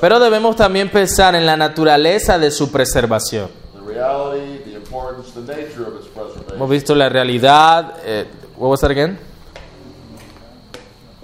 [0.00, 3.48] Pero debemos también pensar en la naturaleza de su preservación.
[6.54, 7.94] Hemos visto la realidad.
[8.04, 8.26] Eh,
[8.60, 9.18] what was that again?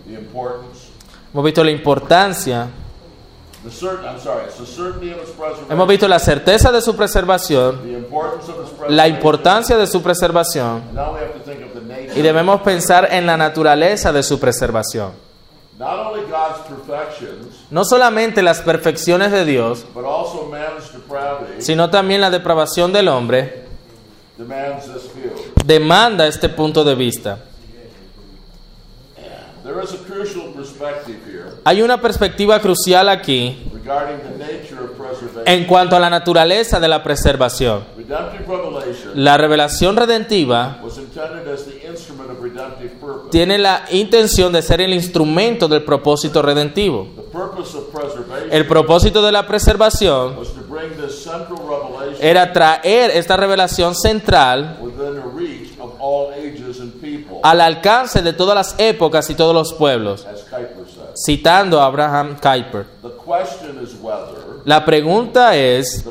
[0.07, 0.91] the importance,
[1.33, 2.69] Hemos visto la importancia.
[3.65, 4.05] the certain.
[4.07, 7.83] I'm sorry, it's the certainty of its preservation, Hemos visto la certeza de su preservación,
[7.83, 8.97] the importance of its preservation.
[8.97, 12.19] la importancia de su preservación And now we have to think of the nature.
[12.19, 15.13] y debemos pensar en la naturaleza de su preservación.
[15.79, 21.61] Not only God's God's perfections, no solamente las perfecciones de Dios, but also man's depravity,
[21.61, 23.65] sino también la depravación del hombre,
[24.39, 25.16] demands this view.
[25.67, 27.39] Demanda este punto de vista.
[31.65, 33.59] Hay una perspectiva crucial aquí
[35.45, 37.85] en cuanto a la naturaleza de la preservación.
[39.15, 43.31] La revelación redentiva was intended as the instrument of redemptive purpose.
[43.31, 47.09] tiene la intención de ser el instrumento del propósito redentivo.
[48.51, 53.95] El propósito de la preservación was to bring this central revelation era traer esta revelación
[53.95, 54.79] central
[57.43, 60.27] al alcance de todas las épocas y todos los pueblos,
[61.15, 62.87] citando a Abraham Kuyper.
[63.03, 66.05] The question is whether La pregunta es,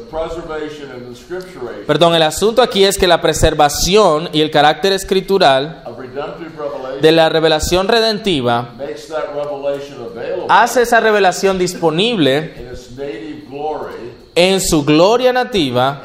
[1.85, 5.83] perdón, el asunto aquí es que la preservación y el carácter escritural
[7.01, 8.69] de la revelación redentiva
[10.47, 12.53] hace esa revelación disponible
[14.35, 16.01] en su gloria nativa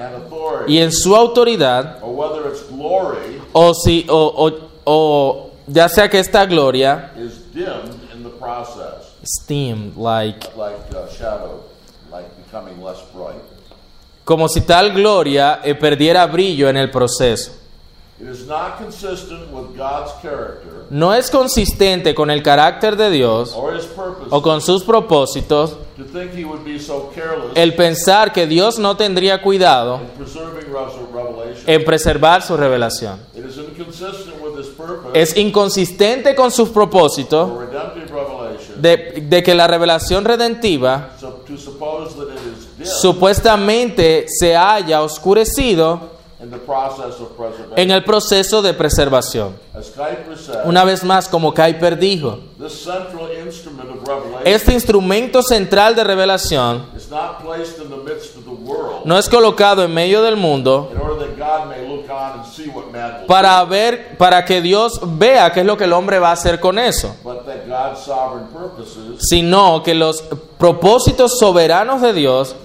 [0.66, 2.00] y en su autoridad,
[3.52, 9.14] o si o, o- o ya sea que esta gloria is dimmed in the process,
[9.24, 11.64] steam like like uh, shadow,
[12.10, 13.40] like becoming less bright.
[14.24, 17.52] como si tal gloria eh, perdiera brillo en el proceso.
[18.20, 23.54] It is not consistent with God's character No es consistente con el carácter de Dios
[23.56, 27.74] or His purpose o con sus propósitos to think He would be so careless el
[27.74, 30.70] pensar que Dios no tendría cuidado in preserving.
[31.66, 33.20] En preservar su revelación.
[35.14, 37.50] Es inconsistente con sus propósitos
[38.76, 41.10] de, de que la revelación redentiva
[42.84, 46.20] supuestamente se haya oscurecido
[47.76, 49.56] en el proceso de preservación.
[50.64, 52.38] Una vez más, como Kuyper dijo,
[54.44, 59.18] este instrumento central de revelación is not placed in the midst of the world no
[59.18, 62.68] es colocado en medio del mundo in order that God may look on and see
[62.68, 66.18] what man will para ver, para que Dios vea qué es lo que el hombre
[66.18, 67.14] va a hacer con eso,
[69.20, 70.24] sino que los
[70.58, 72.56] propósitos soberanos de Dios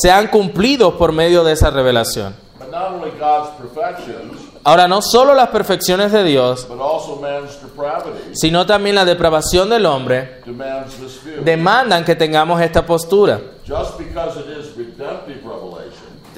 [0.00, 2.34] sean cumplidos por medio de esa revelación.
[2.58, 7.60] But not only God's perfections, Ahora, no solo las perfecciones de Dios, but also man's
[7.60, 10.40] depravity sino también la depravación del hombre
[11.44, 13.40] demandan que tengamos esta postura.
[13.66, 14.71] Just because it is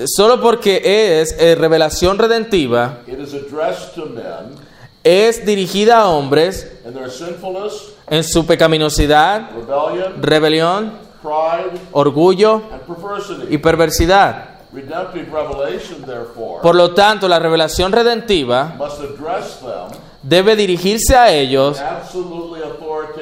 [0.07, 4.57] Solo porque es eh, revelación redentiva, it is addressed to men
[5.05, 10.93] es dirigida a hombres in their sinfulness, en su pecaminosidad, rebellion, rebelión,
[11.23, 13.55] pride, orgullo and perversity.
[13.55, 14.49] y perversidad.
[14.73, 21.31] Redemptive revelation, therefore, Por lo tanto, la revelación redentiva must address them debe dirigirse a
[21.31, 21.81] ellos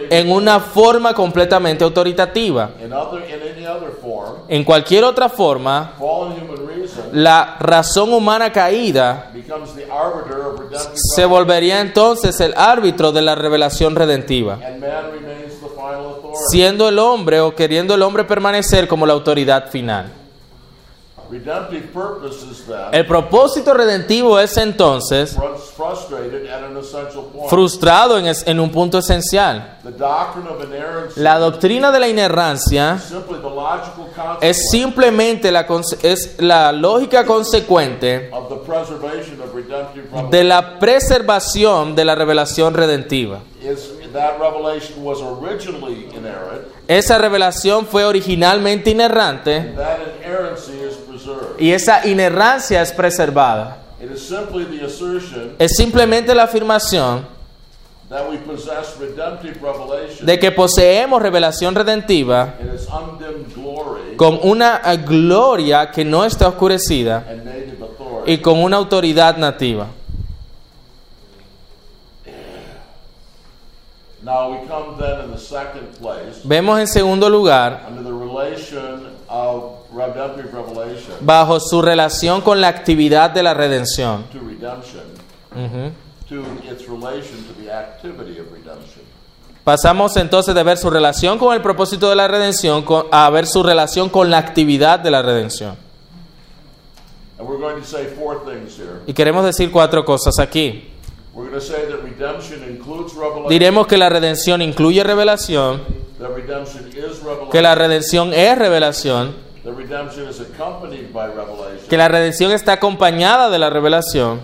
[0.09, 2.71] en una forma completamente autoritativa.
[2.83, 3.43] in other in.
[4.53, 5.95] En cualquier otra forma,
[7.13, 9.33] la razón humana caída
[10.95, 14.59] se volvería entonces el árbitro de la revelación redentiva,
[16.51, 20.22] siendo el hombre o queriendo el hombre permanecer como la autoridad final.
[22.93, 25.37] El propósito redentivo es entonces
[27.49, 29.79] frustrado en, es- en un punto esencial.
[31.17, 32.99] La doctrina de la inerrancia
[34.41, 35.67] es simplemente la,
[36.03, 38.31] es la lógica consecuente
[40.31, 43.41] de la preservación de la revelación redentiva.
[46.89, 51.42] Esa revelación fue originalmente inerrante that inerrancy is preserved.
[51.59, 53.79] Y esa inerrancia es preservada.
[54.01, 57.25] It is simply the assertion Es simplemente la afirmación
[58.13, 62.55] that we possess redemptive revelation de que poseemos revelación redentiva
[64.17, 67.25] con una gloria que no está oscurecida
[68.27, 69.87] y con una autoridad nativa.
[74.23, 77.89] Now we come then in the second place Vemos en segundo lugar,
[81.21, 84.25] bajo su relación con la actividad de la redención.
[89.65, 93.63] Pasamos entonces de ver su relación con el propósito de la redención a ver su
[93.63, 95.77] relación con la actividad de la redención.
[97.39, 99.01] And we're going to say four things here.
[99.07, 100.93] Y queremos decir cuatro cosas aquí.
[101.35, 105.83] We're going to say that redemption includes revelation, Diremos que la redención incluye revelación,
[106.21, 109.35] that redemption is revelation, que la redención es revelación,
[111.89, 114.41] que la redención está acompañada de la revelación.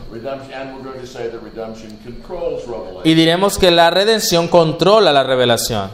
[3.05, 5.91] Y diremos que la redención controla la revelación.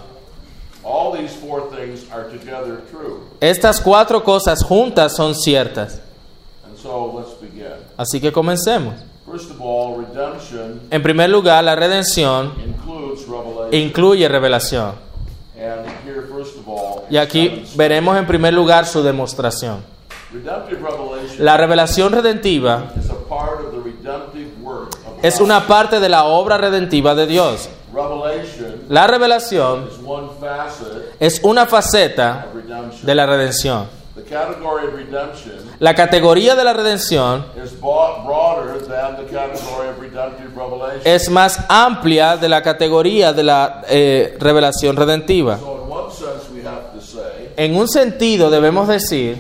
[3.41, 6.01] Estas cuatro cosas juntas son ciertas.
[7.97, 8.95] Así que comencemos.
[10.91, 12.53] En primer lugar, la redención
[13.73, 14.93] incluye revelación.
[17.11, 19.83] Y aquí veremos en primer lugar su demostración.
[21.39, 22.85] La revelación redentiva
[25.23, 27.69] es una parte de la obra redentiva de Dios.
[28.89, 29.89] La revelación
[31.21, 32.47] es una faceta
[33.03, 33.87] de la redención.
[35.81, 37.47] La categoría de la redención
[41.05, 45.59] es más amplia de la categoría de la eh, revelación redentiva.
[47.57, 49.39] En un sentido debemos decir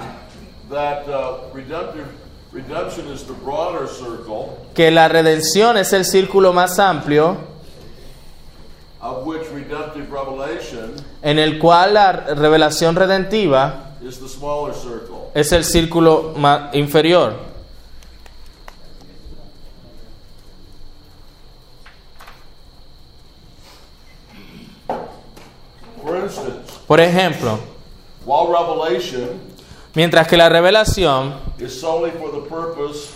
[0.70, 2.06] that uh, redemptive
[2.52, 7.36] redemption is the broader circle que la redención es el círculo más amplio
[9.00, 15.30] of which redemptive revelation en el cual la revelación redentiva is the smaller circle.
[15.34, 17.54] es el círculo más inferior.
[26.86, 27.58] Por ejemplo,
[28.26, 29.40] while revelation
[29.94, 33.10] mientras que la revelación is solely for the purpose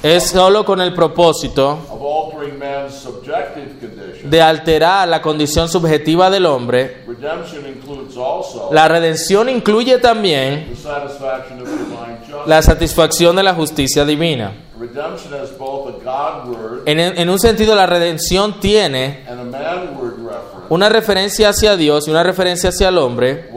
[0.00, 6.30] es solo con el propósito of altering man's subjective condition, de alterar la condición subjetiva
[6.30, 12.46] del hombre, redemption includes also la redención incluye también the satisfaction of divine justice.
[12.48, 14.52] la satisfacción de la justicia divina.
[14.78, 20.18] redemption has both a God-word En, en un sentido, la redención tiene and a man-word
[20.18, 23.50] reference, una referencia hacia Dios y una referencia hacia el hombre,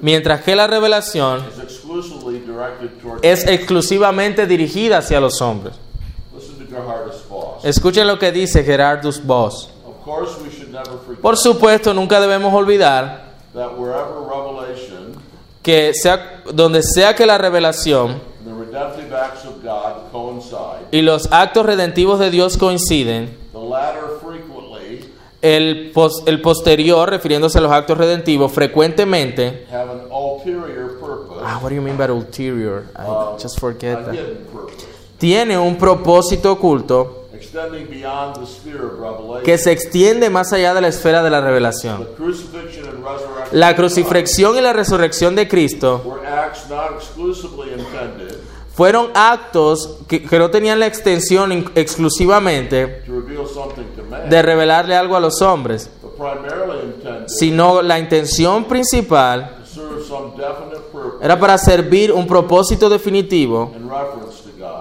[0.00, 1.44] mientras que la revelación
[3.22, 5.74] es exclusivamente dirigida hacia los hombres.
[7.62, 9.70] Escuchen lo que dice Gerardus Voss.
[11.20, 15.12] Por supuesto, nunca debemos olvidar that wherever revelation
[15.62, 21.02] que sea, donde sea que la revelación and the redemptive acts of God coincide, y
[21.02, 23.36] los actos redentivos de Dios coinciden,
[25.42, 29.66] el, pos- el posterior, refiriéndose a los actos redentivos, frecuentemente...
[29.70, 32.84] have an ulterior purpose, Ah, what do you mean by ulterior?
[32.96, 34.14] I um, just forget that.
[35.18, 39.42] Tiene un propósito oculto extending beyond the sphere of revelation.
[39.44, 42.06] que se extiende más allá de la esfera de la revelación.
[43.52, 48.36] La crucifixión y la resurrección de Cristo were acts not exclusively intended
[48.72, 53.02] fueron actos que, que no tenían la extensión in- exclusivamente
[54.28, 55.90] de revelarle algo a los hombres,
[57.26, 59.56] sino la intención principal
[61.22, 63.72] era para servir un propósito definitivo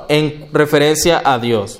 [0.07, 1.79] en referencia a Dios.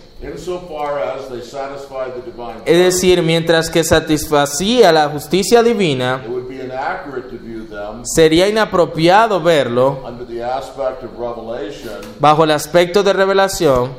[2.66, 8.04] Es decir, mientras que satisfacía la justicia divina, it would be inaccurate to view them
[8.04, 13.92] sería inapropiado verlo under the aspect of revelation bajo el aspecto de revelación.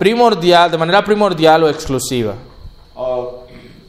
[0.00, 2.34] Primordial, de manera primordial o exclusiva.
[2.96, 3.26] Uh,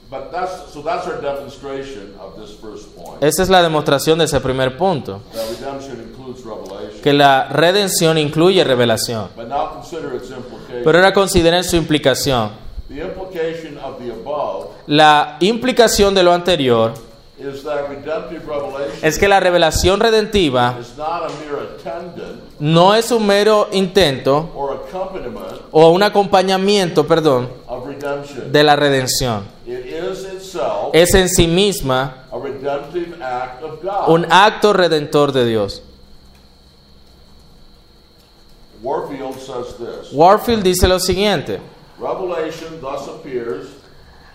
[0.09, 3.23] but that's so that's our demonstration of this first point.
[3.23, 7.01] Esa es la demostración de ese primer punto, That redemption includes revelation.
[7.01, 9.29] que la redención incluye revelación.
[9.35, 10.83] But now consider its implication.
[10.83, 12.51] Pero ahora consideren su implicación.
[12.89, 16.91] the implication of the above La implicación de lo anterior
[17.39, 22.93] is that redemptive revelation es que la revelación redentiva is not a mere attendant no
[22.93, 25.40] es un mero intento or accompaniment
[25.71, 27.49] o un acompañamiento, perdón,
[28.47, 29.45] de la redención.
[30.93, 32.25] Es en sí misma
[34.07, 35.83] un acto redentor de Dios.
[40.11, 41.61] Warfield dice lo siguiente.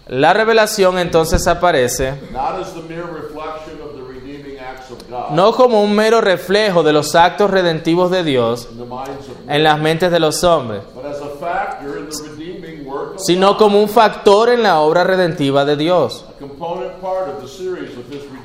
[0.08, 2.14] La revelación entonces aparece
[5.30, 8.68] no como un mero reflejo de los actos redentivos de Dios
[9.48, 10.82] en las mentes de los hombres,
[13.16, 16.24] sino como un factor en la obra redentiva de Dios.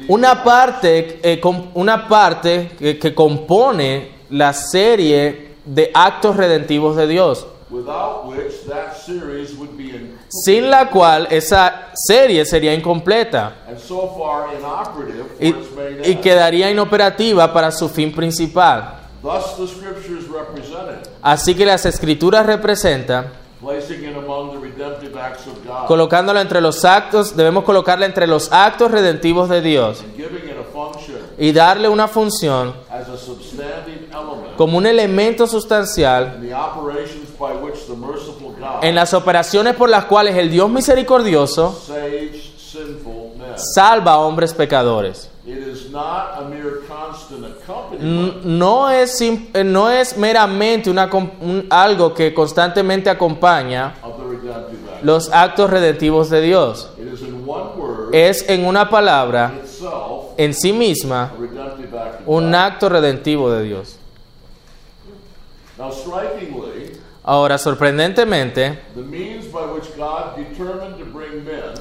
[0.08, 1.42] Una parte, eh,
[1.74, 8.98] una parte que, que compone la serie de actos redentivos de Dios, without which that
[8.98, 15.26] series would be in, sin la cual esa serie sería incompleta and so far inoperative
[15.26, 18.98] for y, its main y quedaría inoperativa para su fin principal.
[21.22, 23.32] Así que las escrituras representan,
[25.88, 30.04] colocándolo entre los actos, debemos colocarla entre los actos redentivos de Dios
[31.38, 32.74] y darle una función
[34.58, 36.40] como un elemento sustancial
[38.82, 41.80] en las operaciones por las cuales el Dios misericordioso
[43.56, 45.30] salva a hombres pecadores.
[48.44, 51.10] No es, eh, no es meramente una
[51.42, 53.94] un- algo que constantemente acompaña
[55.04, 56.90] los actos redentivos de Dios.
[58.14, 59.52] Es en una palabra,
[60.38, 61.32] en sí misma,
[62.26, 63.98] un acto redentivo de Dios.
[67.24, 71.74] Ahora, sorprendentemente, the means by which God determined to bring men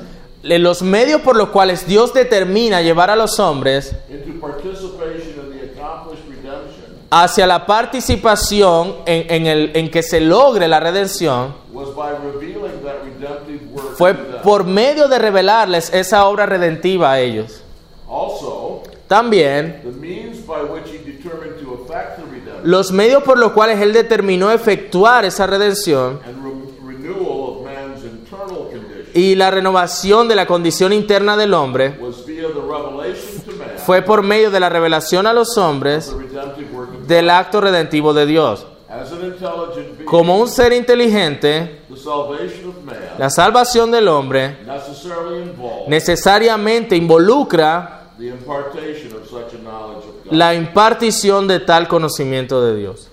[0.43, 5.59] le- los medios por los cuales Dios determina llevar a los hombres into participation in
[5.59, 11.55] the accomplished redemption hacia la participación en, en el, en que se logre la redención
[13.97, 17.63] fue por medio de revelarles esa obra redentiva a ellos.
[18.09, 19.83] Also, También
[22.63, 26.21] los medios por los cuales Él determinó efectuar esa redención
[29.13, 31.99] y la renovación de la condición interna del hombre
[33.85, 37.61] fue por medio de la revelación a los hombres the redemptive work of del acto
[37.61, 38.67] redentivo de Dios.
[40.05, 41.83] Como un ser inteligente,
[43.19, 44.57] la salvación del hombre
[45.89, 48.13] necesariamente involucra
[50.31, 53.09] la impartición de tal conocimiento de Dios.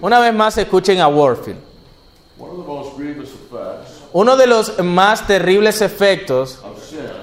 [0.00, 1.58] Una vez más escuchen a Warfield.
[4.12, 6.60] Uno de los más terribles efectos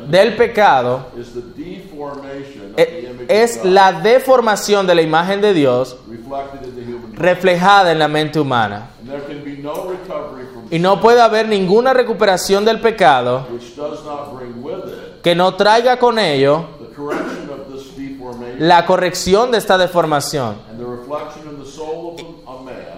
[0.07, 1.05] del pecado
[2.77, 5.97] eh, es la deformación de la imagen de Dios
[7.13, 8.89] reflejada en la mente humana.
[10.69, 13.47] Y no puede haber ninguna recuperación del pecado
[15.21, 16.65] que no traiga con ello
[18.57, 20.55] la corrección de esta deformación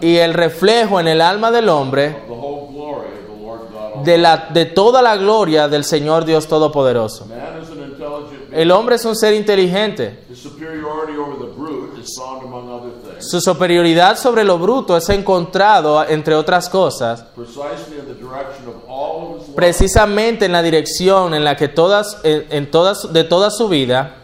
[0.01, 2.17] y el reflejo en el alma del hombre
[4.03, 7.25] de, la, de toda la gloria del Señor Dios Todopoderoso.
[7.25, 8.42] Man is an intelligent being.
[8.53, 10.25] El hombre es un ser inteligente.
[13.19, 17.25] Su superioridad sobre lo bruto es encontrado, entre otras cosas,
[19.55, 24.17] precisamente en la dirección en la que todas, en, en todas, de toda su vida,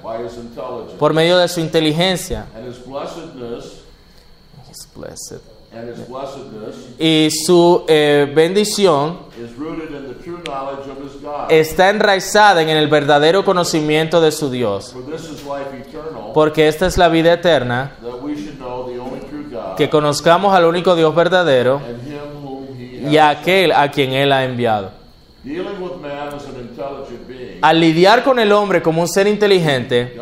[0.99, 2.45] por medio de su inteligencia.
[6.97, 9.19] Y su eh, bendición,
[11.49, 14.95] está enraizada en el verdadero conocimiento de su Dios.
[16.33, 17.93] Porque esta es la vida eterna,
[19.77, 21.81] que conozcamos al único Dios verdadero
[23.09, 24.99] y a aquel a quien Él ha enviado.
[27.61, 30.17] Al lidiar con el hombre como un ser inteligente,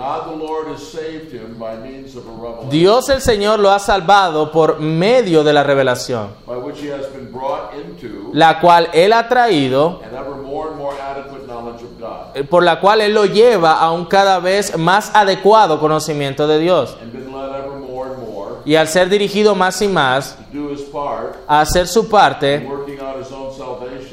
[2.70, 6.30] Dios el Señor lo ha salvado por medio de la revelación,
[8.34, 12.27] la cual Él ha traído, an ever more and more adequate knowledge of God, eh,
[12.44, 16.98] por la cual Él lo lleva a un cada vez más adecuado conocimiento de Dios.
[18.66, 20.38] Y al ser dirigido más y más
[21.48, 22.68] a hacer su parte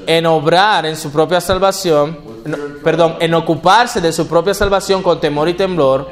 [0.06, 5.18] en obrar en su propia salvación, no, perdón, en ocuparse de su propia salvación con
[5.18, 6.08] temor y temblor,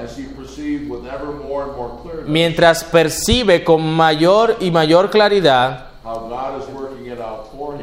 [2.27, 5.87] mientras percibe con mayor y mayor claridad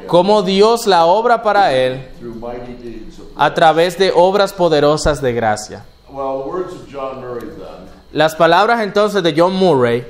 [0.08, 5.22] cómo Dios la obra para él through mighty deeds of a través de obras poderosas
[5.22, 5.86] de gracia.
[6.12, 10.06] Well, the words of John Murray then Las palabras entonces de John Murray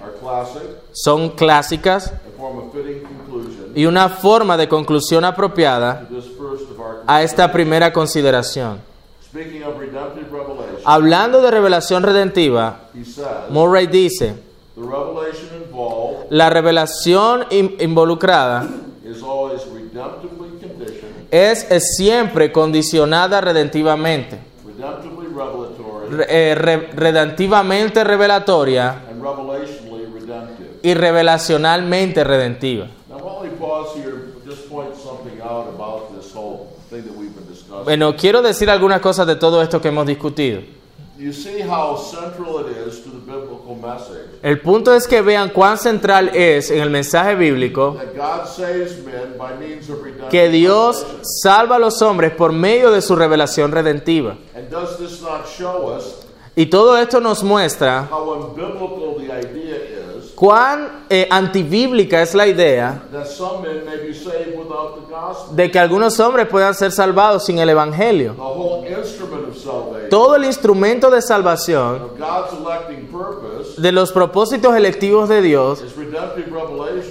[0.94, 2.14] son clásicas
[3.76, 6.08] y una forma de conclusión apropiada
[7.06, 8.80] a esta primera consideración.
[10.86, 12.80] Hablando de revelación redentiva,
[13.50, 14.36] Murray dice,
[16.30, 18.68] la revelación in- involucrada
[21.32, 24.40] es, es siempre condicionada redentivamente,
[26.10, 30.80] re- eh, re- redentivamente revelatoria and revelationally redemptive.
[30.82, 32.88] y revelacionalmente redentiva.
[33.10, 37.34] Now, while we pause here, just point something out about this whole thing that we've
[37.36, 37.84] been discussing.
[37.84, 40.62] Bueno, quiero decir algunas cosas de todo esto que hemos discutido.
[44.42, 48.98] El punto es que vean cuán central es en el mensaje bíblico that God saves
[49.04, 51.06] men by means of redemptive que Dios
[51.42, 54.38] salva a los hombres por medio de su revelación redentiva.
[56.56, 58.10] Y todo esto nos muestra
[60.36, 65.56] cuán eh, antibíblica es la idea that some men may be saved without the gospel?
[65.56, 68.36] de que algunos hombres puedan ser salvados sin el Evangelio.
[70.10, 75.84] Todo el instrumento de salvación of God's electing purpose, de los propósitos electivos de Dios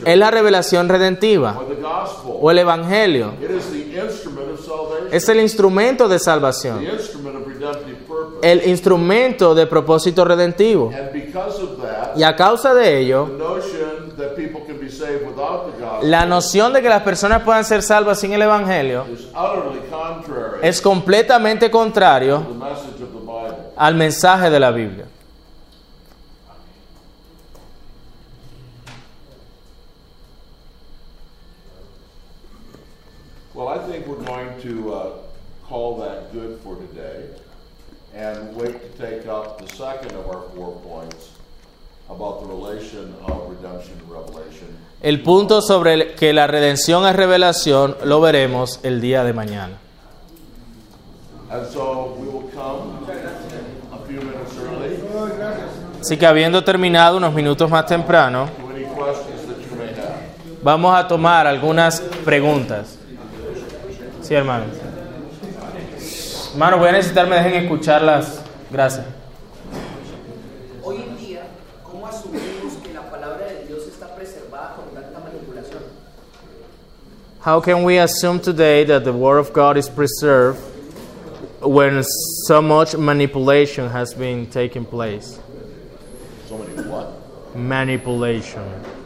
[0.05, 1.59] es la revelación redentiva
[2.41, 3.33] o el Evangelio.
[5.11, 6.81] Es el instrumento de salvación.
[6.81, 7.45] the instrument of
[8.07, 8.39] purpose.
[8.43, 10.93] el instrumento de propósito redentivo.
[10.95, 13.29] And because of that, Y a causa de the ello,
[16.03, 20.59] la noción de que las personas puedan ser salvas sin el Evangelio is utterly contrary
[20.62, 22.45] es completamente contrario
[23.77, 25.07] al mensaje de la Biblia.
[33.59, 35.11] Well, I think we're going to uh,
[35.69, 37.25] call that good for today
[38.15, 41.31] and wait to take up the second of our four points
[42.09, 44.69] about the relation of redemption and revelation.
[45.03, 49.77] El punto sobre el- que la redención es revelación lo veremos el día de mañana.
[51.51, 55.01] And so we will come a few minutes early
[56.01, 58.49] Así que habiendo terminado unos minutos más temprano,
[60.63, 62.98] vamos a tomar algunas preguntas.
[64.29, 64.66] Sí, hermano.
[66.53, 68.43] Hermano, voy a necesitar me dejen escucharlas.
[68.70, 69.07] Gracias.
[70.85, 71.45] Hoy en día,
[71.83, 75.83] ¿cómo asumimos que la palabra de Dios está preservada con tanta manipulación?
[77.41, 80.61] How can we assume today that the Word of God is preserved
[81.62, 82.05] when
[82.47, 85.41] so much manipulation has been taking place?
[86.51, 87.09] So many what?
[87.57, 88.98] Manipulation.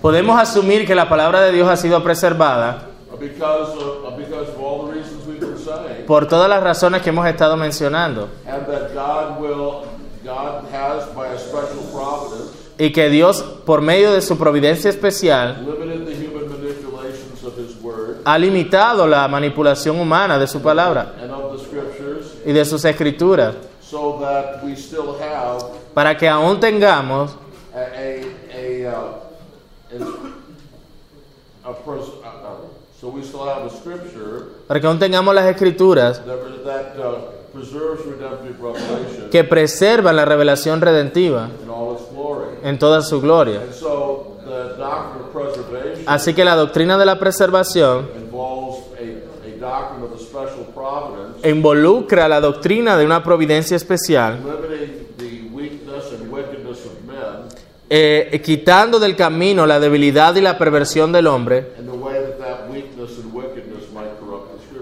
[0.00, 2.88] Podemos asumir que la palabra de Dios ha sido preservada
[6.06, 8.28] por todas las razones que hemos estado mencionando.
[8.46, 9.84] And that God will,
[10.24, 15.66] God has by a special providence y que Dios, por medio de su providencia especial,
[18.24, 21.12] ha limitado la manipulación humana de su palabra
[22.46, 23.54] y de sus escrituras.
[23.90, 27.36] so that we still have para que aún tengamos
[34.66, 37.60] para que aún tengamos las escrituras uh,
[39.30, 41.50] que preservan la revelación redentiva
[42.62, 43.60] en toda su gloria.
[46.06, 48.08] Así que la doctrina de la preservación
[51.44, 57.48] involucra la doctrina de una providencia especial, limiting the weakness and wickedness of men
[57.92, 61.72] eh, quitando del camino la debilidad y la perversión del hombre,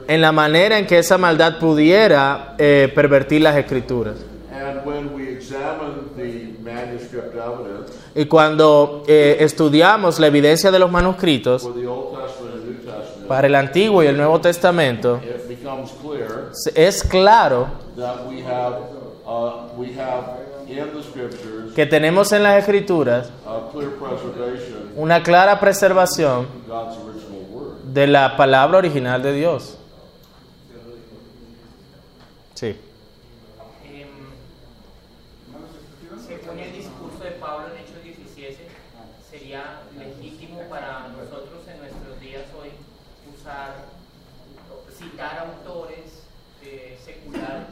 [0.07, 4.17] en la manera en que esa maldad pudiera eh, pervertir las escrituras.
[4.53, 10.91] And when we examine the manuscript evidence Y cuando eh, estudiamos la evidencia de los
[10.91, 15.21] manuscritos for the Old Testament and New Testament, para el Antiguo y el Nuevo Testamento,
[16.75, 17.69] es claro
[21.79, 23.31] que tenemos en las escrituras
[24.97, 26.49] una clara preservación
[27.85, 29.79] de la palabra original de Dios.
[32.55, 32.76] Sí.
[33.85, 34.09] Em,
[36.26, 38.66] según el discurso de Pablo en Hechos 17,
[39.31, 42.70] sería legítimo para nosotros en nuestros días hoy
[43.33, 43.85] usar,
[44.99, 46.24] citar autores
[46.61, 47.68] eh, seculares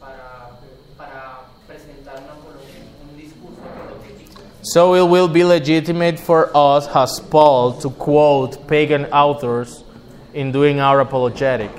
[0.00, 0.58] para,
[0.98, 4.42] para presentar una apología, un discurso apologético.
[4.74, 9.84] So it will be legitimate for us, as Paul, to quote pagan authors
[10.34, 11.70] in doing our apologetic.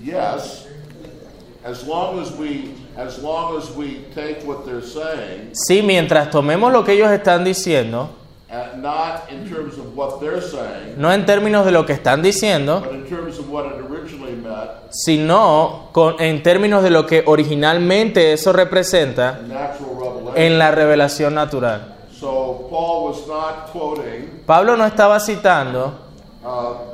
[0.00, 0.66] Yes,
[1.62, 6.72] as long as we as long as we take what they're saying, Sí, mientras tomemos
[6.72, 8.08] lo que ellos están diciendo,
[8.50, 12.22] uh, not in terms of what they're saying, no en términos de lo que están
[12.22, 17.06] diciendo, but in terms of what it originally meant, sino con, en términos de lo
[17.06, 19.38] que originalmente eso representa.
[20.34, 21.94] En la revelación natural.
[22.18, 25.92] So Paul was not quoting Pablo no estaba citando
[26.44, 26.92] uh,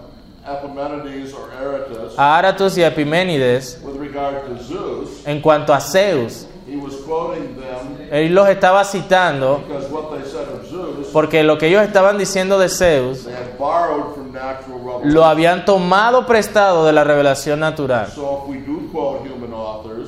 [0.51, 5.27] Epimenides or Aratus a Aratus y a Epiménides with regard to Zeus.
[5.27, 6.47] en cuanto a Zeus.
[6.67, 11.43] He was quoting them Él los estaba citando because what they said of Zeus, porque
[11.43, 15.13] lo que ellos estaban diciendo de Zeus they had borrowed from natural revelation.
[15.15, 18.09] lo habían tomado prestado de la revelación natural.
[18.09, 18.78] So if we do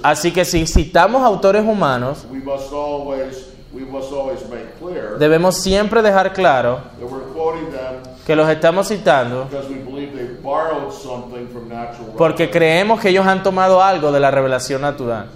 [0.02, 5.56] Así que si citamos autores humanos, we must always we must always make clear debemos
[5.56, 10.26] siempre dejar claro that we're quoting them que los estamos citando because we believe they
[10.42, 15.28] borrowed something from natural porque creemos que ellos han tomado algo de la revelación natural.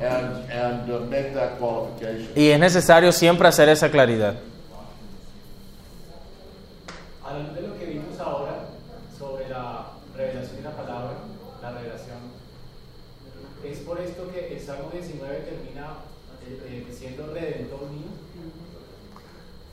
[0.00, 2.32] uh, make that qualification.
[2.34, 4.34] Y es necesario siempre hacer esa claridad.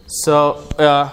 [0.09, 1.11] So, uh,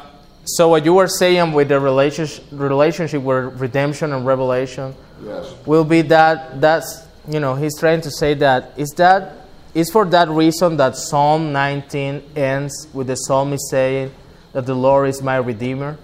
[0.48, 4.94] So what you were saying with the relationship, relationship with redemption and revelation
[5.24, 5.52] Yes.
[5.66, 9.32] will be that that's you know he's trying to say that is that
[9.74, 14.12] is for that reason that Psalm 19 ends with the psalmist saying
[14.52, 15.98] that the Lord is my redeemer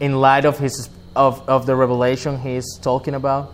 [0.00, 3.52] in light of his of, of the revelation he is talking about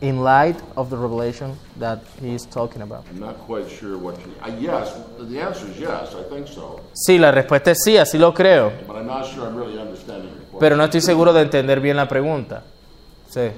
[0.00, 3.04] in light of the revelation that he is talking about.
[3.10, 6.80] I'm not quite sure what you, uh, yes, the answer is yes, I think so.
[6.94, 10.28] Sí, la respuesta es sí, así lo creo, But I'm not sure I'm really understanding
[10.30, 10.60] your question.
[10.60, 12.62] pero no estoy seguro de entender bien la pregunta.
[13.28, 13.50] Sí.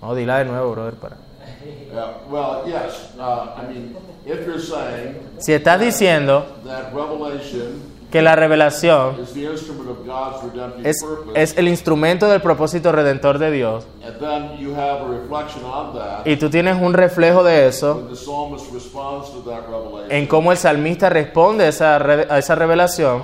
[0.00, 1.16] No, dila de nuevo, brother, para.
[1.92, 3.94] Yeah, well, yes, uh, I mean,
[4.26, 7.80] if you're saying Si estás diciendo that revelation
[8.12, 9.16] que la revelación
[11.34, 13.86] es, el instrumento del propósito redentor de Dios
[16.24, 18.08] y tú tienes un reflejo de eso
[20.10, 23.22] en cómo el salmista responde a esa, re- a esa revelación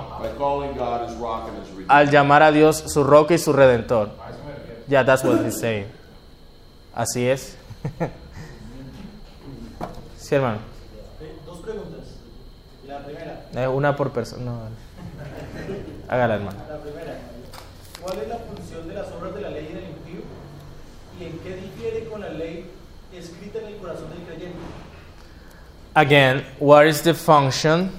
[1.87, 4.09] al llamar a Dios su roca y su redentor.
[4.87, 5.85] Ya, that's what he's saying.
[6.95, 7.55] Así es.
[10.17, 10.57] sí, hermano.
[13.59, 14.45] Eh, una por persona.
[14.45, 14.75] No, dale.
[16.07, 16.59] Hágala, hermano.
[16.69, 17.17] la primera.
[18.01, 20.21] ¿Cuál es la función de las obras de la ley en el impío?
[21.19, 22.69] ¿Y en qué difiere con la ley
[23.13, 24.57] escrita en el corazón del creyente?
[25.95, 27.91] Again, what is the function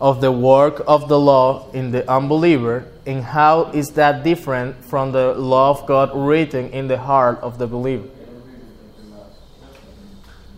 [0.00, 5.12] of the work of the law in the unbeliever, and how is that different from
[5.12, 8.08] the law of God written in the heart of the believer?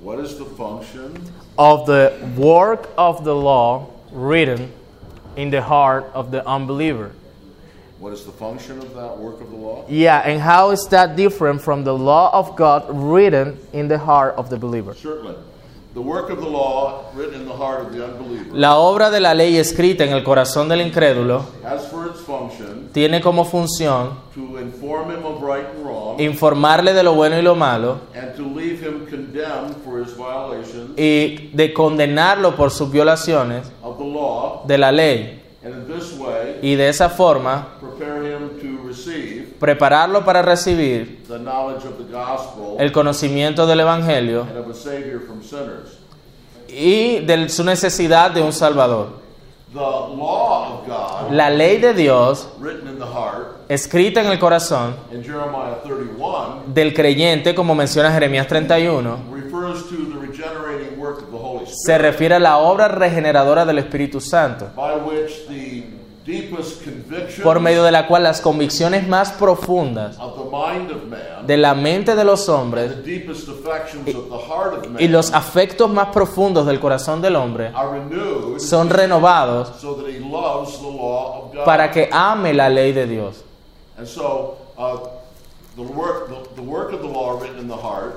[0.01, 1.13] What is the function
[1.59, 4.73] Of the work of the law written
[5.37, 7.13] in the heart of the unbeliever.
[7.99, 9.85] What is the function of that work of the law?
[9.89, 14.37] Yeah, and how is that different from the law of God written in the heart
[14.37, 14.95] of the believer?
[14.95, 15.37] Certainly.
[15.93, 19.19] The work of the law written in the heart of the unbeliever La obra de
[19.19, 24.15] la ley escrita en el corazón del incrédulo has for its function tiene como función
[24.33, 28.37] to inform him of right and wrong informarle de lo bueno y lo malo and
[28.37, 33.67] to leave him condemned for his violations y de condenarlo por sus violaciones
[34.61, 35.43] law, de la ley
[36.19, 37.69] way y de esa forma
[39.59, 44.47] prepararlo para recibir gospel el conocimiento del Evangelio
[46.69, 49.21] y de su necesidad de un Salvador.
[49.73, 57.55] God, La ley de Dios, heart, escrita en el corazón in Jeremiah 31, del creyente,
[57.55, 62.39] como menciona Jeremías 31, refers to the regenerating work of the Holy se refiere a
[62.39, 64.69] la obra regeneradora del Espíritu Santo,
[67.43, 70.19] por medio de la cual las convicciones más profundas
[71.47, 72.93] de la mente de los hombres
[74.99, 77.73] y los afectos más profundos del corazón del hombre
[78.59, 79.73] son renovados
[81.65, 83.45] para que ame la ley de Dios.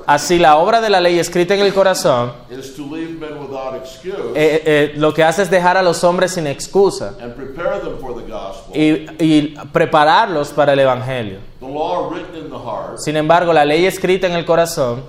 [0.05, 3.76] Así la obra de la ley escrita en el corazón is to leave men without
[3.76, 7.80] excuse eh, eh, lo que hace es dejar a los hombres sin excusa and prepare
[7.80, 8.76] them for the gospel.
[8.76, 11.39] y, y prepararlos para el Evangelio.
[11.59, 15.03] The law written in the heart Sin embargo, la ley escrita en el corazón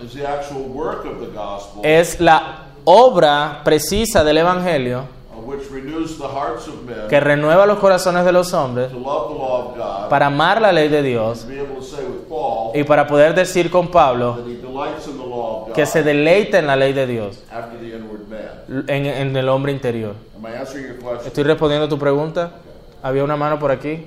[1.83, 5.14] es la obra precisa del Evangelio
[5.57, 8.91] which renews the hearts of men que renueva los corazones de los hombres
[10.09, 13.07] para amar la ley de Dios to be able to say with Paul y para
[13.07, 14.39] poder decir con Pablo
[15.75, 17.43] que se deleita en la ley de Dios,
[18.87, 20.15] en, en el hombre interior.
[21.25, 22.53] ¿Estoy respondiendo a tu pregunta?
[23.03, 24.07] ¿Había una mano por aquí?